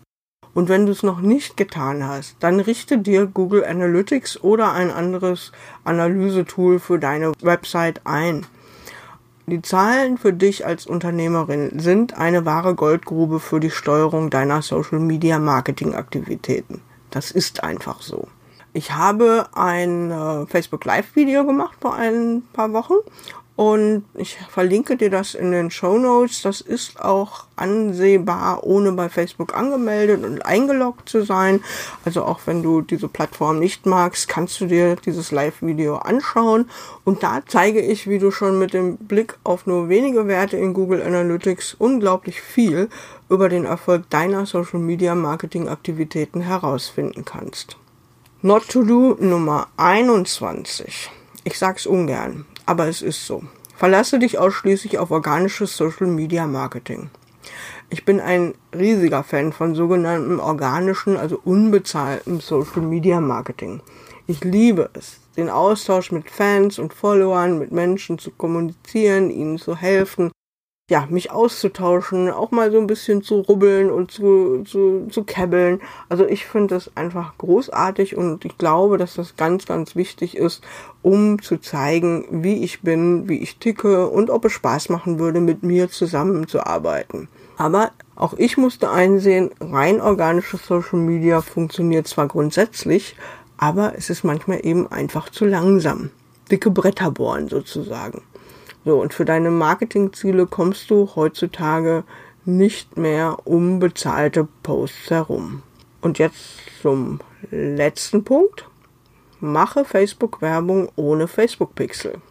Und 0.53 0.67
wenn 0.67 0.85
du 0.85 0.91
es 0.91 1.03
noch 1.03 1.21
nicht 1.21 1.55
getan 1.55 2.07
hast, 2.07 2.35
dann 2.39 2.59
richte 2.59 2.97
dir 2.97 3.27
Google 3.27 3.63
Analytics 3.63 4.43
oder 4.43 4.73
ein 4.73 4.89
anderes 4.89 5.51
Analysetool 5.83 6.79
für 6.79 6.97
deine 6.97 7.33
Website 7.41 8.01
ein. 8.05 8.45
Die 9.47 9.61
Zahlen 9.61 10.17
für 10.17 10.33
dich 10.33 10.65
als 10.65 10.85
Unternehmerin 10.85 11.79
sind 11.79 12.17
eine 12.17 12.45
wahre 12.45 12.75
Goldgrube 12.75 13.39
für 13.39 13.59
die 13.59 13.71
Steuerung 13.71 14.29
deiner 14.29 14.61
Social 14.61 14.99
Media 14.99 15.39
Marketing 15.39 15.95
Aktivitäten. 15.95 16.81
Das 17.09 17.31
ist 17.31 17.63
einfach 17.63 18.01
so. 18.01 18.27
Ich 18.73 18.93
habe 18.93 19.47
ein 19.53 20.11
äh, 20.11 20.45
Facebook 20.45 20.85
Live 20.85 21.15
Video 21.15 21.45
gemacht 21.45 21.77
vor 21.81 21.95
ein 21.95 22.43
paar 22.53 22.71
Wochen 22.71 22.93
und 23.61 24.05
ich 24.15 24.39
verlinke 24.49 24.97
dir 24.97 25.11
das 25.11 25.35
in 25.35 25.51
den 25.51 25.69
Show 25.69 25.99
Notes. 25.99 26.41
Das 26.41 26.61
ist 26.61 26.99
auch 26.99 27.43
ansehbar, 27.55 28.63
ohne 28.63 28.91
bei 28.93 29.07
Facebook 29.07 29.55
angemeldet 29.55 30.25
und 30.25 30.43
eingeloggt 30.43 31.07
zu 31.07 31.21
sein. 31.23 31.63
Also 32.03 32.23
auch 32.23 32.39
wenn 32.47 32.63
du 32.63 32.81
diese 32.81 33.07
Plattform 33.07 33.59
nicht 33.59 33.85
magst, 33.85 34.27
kannst 34.27 34.59
du 34.61 34.65
dir 34.65 34.95
dieses 34.95 35.29
Live-Video 35.29 35.97
anschauen. 35.97 36.71
Und 37.03 37.21
da 37.21 37.43
zeige 37.45 37.81
ich, 37.81 38.09
wie 38.09 38.17
du 38.17 38.31
schon 38.31 38.57
mit 38.57 38.73
dem 38.73 38.97
Blick 38.97 39.37
auf 39.43 39.67
nur 39.67 39.89
wenige 39.89 40.27
Werte 40.27 40.57
in 40.57 40.73
Google 40.73 41.03
Analytics 41.03 41.75
unglaublich 41.75 42.41
viel 42.41 42.89
über 43.29 43.47
den 43.47 43.65
Erfolg 43.65 44.09
deiner 44.09 44.47
Social 44.47 44.79
Media 44.79 45.13
Marketing 45.13 45.67
Aktivitäten 45.67 46.41
herausfinden 46.41 47.25
kannst. 47.25 47.77
Not 48.41 48.67
to 48.69 48.81
do 48.81 49.17
Nummer 49.19 49.67
21. 49.77 51.11
Ich 51.43 51.59
sag's 51.59 51.85
ungern 51.85 52.47
aber 52.65 52.87
es 52.87 53.01
ist 53.01 53.25
so. 53.25 53.43
Verlasse 53.75 54.19
dich 54.19 54.37
ausschließlich 54.37 54.99
auf 54.99 55.11
organisches 55.11 55.75
Social 55.75 56.07
Media 56.07 56.45
Marketing. 56.45 57.09
Ich 57.89 58.05
bin 58.05 58.19
ein 58.19 58.53
riesiger 58.73 59.23
Fan 59.23 59.51
von 59.51 59.75
sogenanntem 59.75 60.39
organischen, 60.39 61.17
also 61.17 61.39
unbezahltem 61.43 62.39
Social 62.39 62.81
Media 62.81 63.19
Marketing. 63.19 63.81
Ich 64.27 64.43
liebe 64.43 64.89
es, 64.93 65.19
den 65.35 65.49
Austausch 65.49 66.11
mit 66.11 66.29
Fans 66.29 66.79
und 66.79 66.93
Followern, 66.93 67.59
mit 67.59 67.71
Menschen 67.71 68.17
zu 68.17 68.31
kommunizieren, 68.31 69.29
ihnen 69.29 69.57
zu 69.57 69.75
helfen, 69.75 70.31
ja, 70.91 71.07
mich 71.09 71.31
auszutauschen, 71.31 72.29
auch 72.29 72.51
mal 72.51 72.69
so 72.69 72.77
ein 72.77 72.85
bisschen 72.85 73.21
zu 73.21 73.35
rubbeln 73.35 73.89
und 73.89 74.11
zu, 74.11 74.65
zu, 74.65 75.07
zu 75.09 75.23
kebbeln. 75.23 75.79
Also 76.09 76.25
ich 76.25 76.45
finde 76.45 76.75
das 76.75 76.91
einfach 76.95 77.37
großartig 77.37 78.17
und 78.17 78.43
ich 78.43 78.57
glaube, 78.57 78.97
dass 78.97 79.13
das 79.13 79.37
ganz, 79.37 79.65
ganz 79.65 79.95
wichtig 79.95 80.35
ist, 80.35 80.61
um 81.01 81.41
zu 81.41 81.59
zeigen, 81.59 82.25
wie 82.29 82.65
ich 82.65 82.81
bin, 82.81 83.29
wie 83.29 83.37
ich 83.37 83.55
ticke 83.55 84.09
und 84.09 84.29
ob 84.29 84.43
es 84.43 84.51
Spaß 84.51 84.89
machen 84.89 85.17
würde, 85.17 85.39
mit 85.39 85.63
mir 85.63 85.89
zusammenzuarbeiten. 85.89 87.29
Aber 87.55 87.91
auch 88.17 88.33
ich 88.33 88.57
musste 88.57 88.91
einsehen, 88.91 89.51
rein 89.61 90.01
organisches 90.01 90.65
Social 90.65 90.99
Media 90.99 91.39
funktioniert 91.39 92.05
zwar 92.05 92.27
grundsätzlich, 92.27 93.15
aber 93.55 93.93
es 93.97 94.09
ist 94.09 94.25
manchmal 94.25 94.65
eben 94.65 94.91
einfach 94.91 95.29
zu 95.29 95.45
langsam. 95.45 96.09
Dicke 96.51 96.69
Bretter 96.69 97.11
bohren 97.11 97.47
sozusagen. 97.47 98.23
So, 98.83 98.99
und 98.99 99.13
für 99.13 99.25
deine 99.25 99.51
Marketingziele 99.51 100.47
kommst 100.47 100.89
du 100.89 101.09
heutzutage 101.15 102.03
nicht 102.45 102.97
mehr 102.97 103.37
um 103.45 103.79
bezahlte 103.79 104.47
Posts 104.63 105.11
herum. 105.11 105.61
Und 106.01 106.17
jetzt 106.17 106.59
zum 106.81 107.19
letzten 107.51 108.23
Punkt. 108.23 108.67
Mache 109.39 109.85
Facebook-Werbung 109.85 110.89
ohne 110.95 111.27
Facebook-Pixel. 111.27 112.21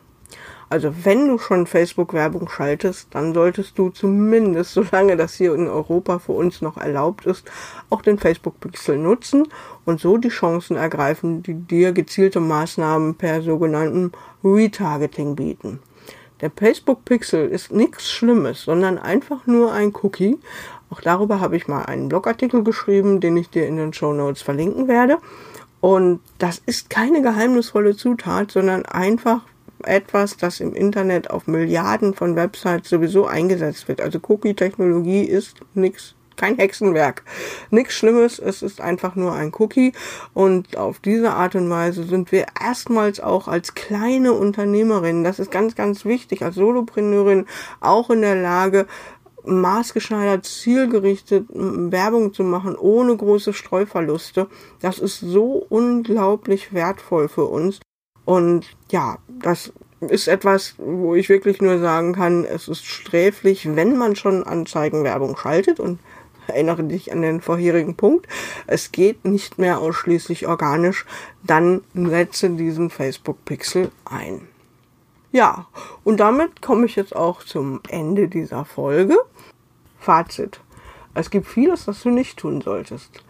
Also 0.69 0.95
wenn 1.05 1.27
du 1.27 1.39
schon 1.39 1.67
Facebook-Werbung 1.67 2.49
schaltest, 2.49 3.09
dann 3.11 3.35
solltest 3.35 3.77
du 3.77 3.91
zumindest, 3.91 4.73
solange 4.75 5.17
das 5.17 5.35
hier 5.35 5.55
in 5.55 5.67
Europa 5.67 6.21
für 6.21 6.33
uns 6.33 6.63
noch 6.63 6.77
erlaubt 6.77 7.27
ist, 7.27 7.51
auch 7.91 8.03
den 8.03 8.19
Facebook-Pixel 8.19 8.97
nutzen 8.97 9.49
und 9.85 10.01
so 10.01 10.17
die 10.17 10.29
Chancen 10.29 10.77
ergreifen, 10.77 11.43
die 11.43 11.55
dir 11.55 11.93
gezielte 11.93 12.39
Maßnahmen 12.39 13.17
per 13.17 13.43
sogenannten 13.43 14.13
Retargeting 14.45 15.35
bieten. 15.35 15.81
Der 16.41 16.51
Facebook 16.51 17.05
Pixel 17.05 17.49
ist 17.49 17.71
nichts 17.71 18.11
Schlimmes, 18.11 18.63
sondern 18.63 18.99
einfach 18.99 19.47
nur 19.47 19.73
ein 19.73 19.93
Cookie. 20.03 20.39
Auch 20.89 21.01
darüber 21.01 21.41
habe 21.41 21.57
ich 21.57 21.69
mal 21.69 21.83
einen 21.83 22.09
Blogartikel 22.09 22.65
geschrieben, 22.65 23.21
den 23.21 23.37
ich 23.37 23.51
dir 23.51 23.67
in 23.67 23.77
den 23.77 23.93
Show 23.93 24.13
Notes 24.13 24.43
verlinken 24.43 24.89
werde. 24.89 25.19
Und 25.81 26.21
das 26.39 26.61
ist 26.65 26.91
keine 26.91 27.23
geheimnisvolle 27.23 27.97
Zutat, 27.97 28.51
sondern 28.51 28.85
einfach 28.87 29.43
etwas, 29.85 30.37
das 30.37 30.61
im 30.61 30.75
Internet 30.75 31.31
auf 31.31 31.47
Milliarden 31.47 32.15
von 32.15 32.37
Websites 32.37 32.91
sowieso 32.91 33.27
eingesetzt 33.27 33.89
wird. 33.89 34.01
Also 34.01 34.19
Cookie-Technologie 34.27 35.23
ist 35.23 35.61
nichts 35.75 36.15
kein 36.41 36.57
Hexenwerk. 36.57 37.23
Nichts 37.71 37.95
Schlimmes, 37.95 38.39
es 38.39 38.63
ist 38.63 38.81
einfach 38.81 39.15
nur 39.15 39.33
ein 39.33 39.53
Cookie. 39.59 39.93
Und 40.33 40.77
auf 40.77 40.99
diese 40.99 41.33
Art 41.33 41.55
und 41.55 41.69
Weise 41.69 42.05
sind 42.05 42.33
wir 42.33 42.47
erstmals 42.61 43.21
auch 43.21 43.47
als 43.47 43.75
kleine 43.75 44.33
Unternehmerin, 44.33 45.23
das 45.23 45.39
ist 45.39 45.51
ganz, 45.51 45.75
ganz 45.75 46.05
wichtig, 46.05 46.43
als 46.43 46.55
Solopreneurin 46.55 47.47
auch 47.81 48.11
in 48.11 48.23
der 48.23 48.37
Lage, 48.37 48.87
maßgeschneidert, 49.45 50.45
zielgerichtet 50.45 51.47
Werbung 51.51 52.35
zu 52.35 52.43
machen, 52.45 52.77
ohne 52.77 53.17
große 53.17 53.53
Streuverluste. 53.53 54.49
Das 54.81 54.99
ist 54.99 55.21
so 55.21 55.67
unglaublich 55.69 56.75
wertvoll 56.75 57.29
für 57.29 57.47
uns. 57.47 57.81
Und 58.25 58.67
ja, 58.91 59.19
das 59.29 59.73
ist 60.01 60.29
etwas, 60.29 60.75
wo 60.79 61.15
ich 61.15 61.29
wirklich 61.29 61.61
nur 61.61 61.79
sagen 61.79 62.15
kann, 62.15 62.45
es 62.45 62.69
ist 62.69 62.85
sträflich, 62.85 63.77
wenn 63.77 63.97
man 63.97 64.17
schon 64.17 64.45
Anzeigenwerbung 64.45 65.37
schaltet 65.37 65.81
und 65.81 65.99
erinnere 66.53 66.85
dich 66.85 67.13
an 67.13 67.23
den 67.23 67.41
vorherigen 67.41 67.97
Punkt, 67.97 68.27
es 68.67 68.93
geht 68.93 69.25
nicht 69.25 69.59
mehr 69.59 69.79
ausschließlich 69.79 70.47
organisch, 70.47 71.07
dann 71.43 71.83
setze 71.95 72.51
diesen 72.51 72.91
Facebook-Pixel 72.91 73.91
ein. 74.05 74.43
Ja, 75.33 75.67
und 76.03 76.19
damit 76.19 76.61
komme 76.61 76.87
ich 76.87 76.97
jetzt 76.97 77.15
auch 77.15 77.45
zum 77.45 77.81
Ende 77.89 78.29
dieser 78.29 78.65
Folge. 78.65 79.17
Fazit. 80.01 80.61
Es 81.15 81.31
gibt 81.31 81.47
vieles, 81.47 81.87
was 81.87 82.03
du 82.03 82.11
nicht 82.11 82.39
tun 82.39 82.61
solltest. 82.61 83.23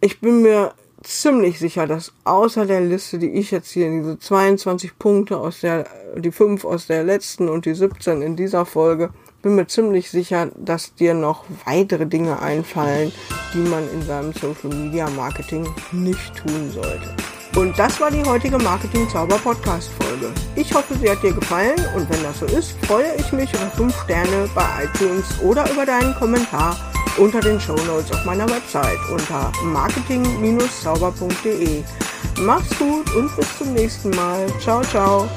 Ich 0.00 0.20
bin 0.20 0.42
mir 0.42 0.72
ziemlich 1.02 1.58
sicher, 1.58 1.86
dass 1.86 2.12
außer 2.24 2.66
der 2.66 2.80
Liste, 2.80 3.18
die 3.18 3.30
ich 3.32 3.50
jetzt 3.50 3.70
hier, 3.70 3.90
diese 3.90 4.18
22 4.18 4.98
Punkte 4.98 5.38
aus 5.38 5.60
der, 5.60 5.86
die 6.16 6.32
5 6.32 6.64
aus 6.64 6.86
der 6.86 7.04
letzten 7.04 7.48
und 7.48 7.66
die 7.66 7.74
17 7.74 8.22
in 8.22 8.36
dieser 8.36 8.64
Folge, 8.64 9.10
bin 9.42 9.54
mir 9.54 9.66
ziemlich 9.66 10.10
sicher, 10.10 10.48
dass 10.56 10.94
dir 10.94 11.12
noch 11.14 11.44
weitere 11.64 12.06
Dinge 12.06 12.40
einfallen, 12.40 13.12
die 13.54 13.58
man 13.58 13.88
in 13.92 14.02
seinem 14.02 14.32
Social 14.32 14.74
Media 14.74 15.08
Marketing 15.10 15.68
nicht 15.92 16.34
tun 16.36 16.72
sollte. 16.72 17.14
Und 17.56 17.78
das 17.78 17.98
war 18.00 18.10
die 18.10 18.24
heutige 18.24 18.58
Marketing 18.58 19.08
Zauber 19.08 19.38
Podcast 19.38 19.88
Folge. 20.00 20.30
Ich 20.54 20.74
hoffe, 20.74 20.94
sie 21.00 21.08
hat 21.10 21.22
dir 21.22 21.32
gefallen 21.32 21.78
und 21.96 22.10
wenn 22.10 22.22
das 22.22 22.40
so 22.40 22.46
ist, 22.46 22.72
freue 22.86 23.14
ich 23.16 23.32
mich 23.32 23.50
über 23.52 23.70
5 23.70 23.94
Sterne 24.04 24.50
bei 24.54 24.84
iTunes 24.84 25.24
oder 25.42 25.70
über 25.70 25.86
deinen 25.86 26.14
Kommentar 26.14 26.76
unter 27.16 27.40
den 27.40 27.58
Show 27.60 27.76
Notes 27.86 28.12
auf 28.12 28.24
meiner 28.24 28.48
Website 28.48 28.98
unter 29.10 29.50
marketing-zauber.de. 29.64 31.82
Mach's 32.40 32.78
gut 32.78 33.12
und 33.16 33.34
bis 33.34 33.58
zum 33.58 33.72
nächsten 33.72 34.10
Mal. 34.10 34.46
Ciao, 34.60 34.82
ciao. 34.82 35.28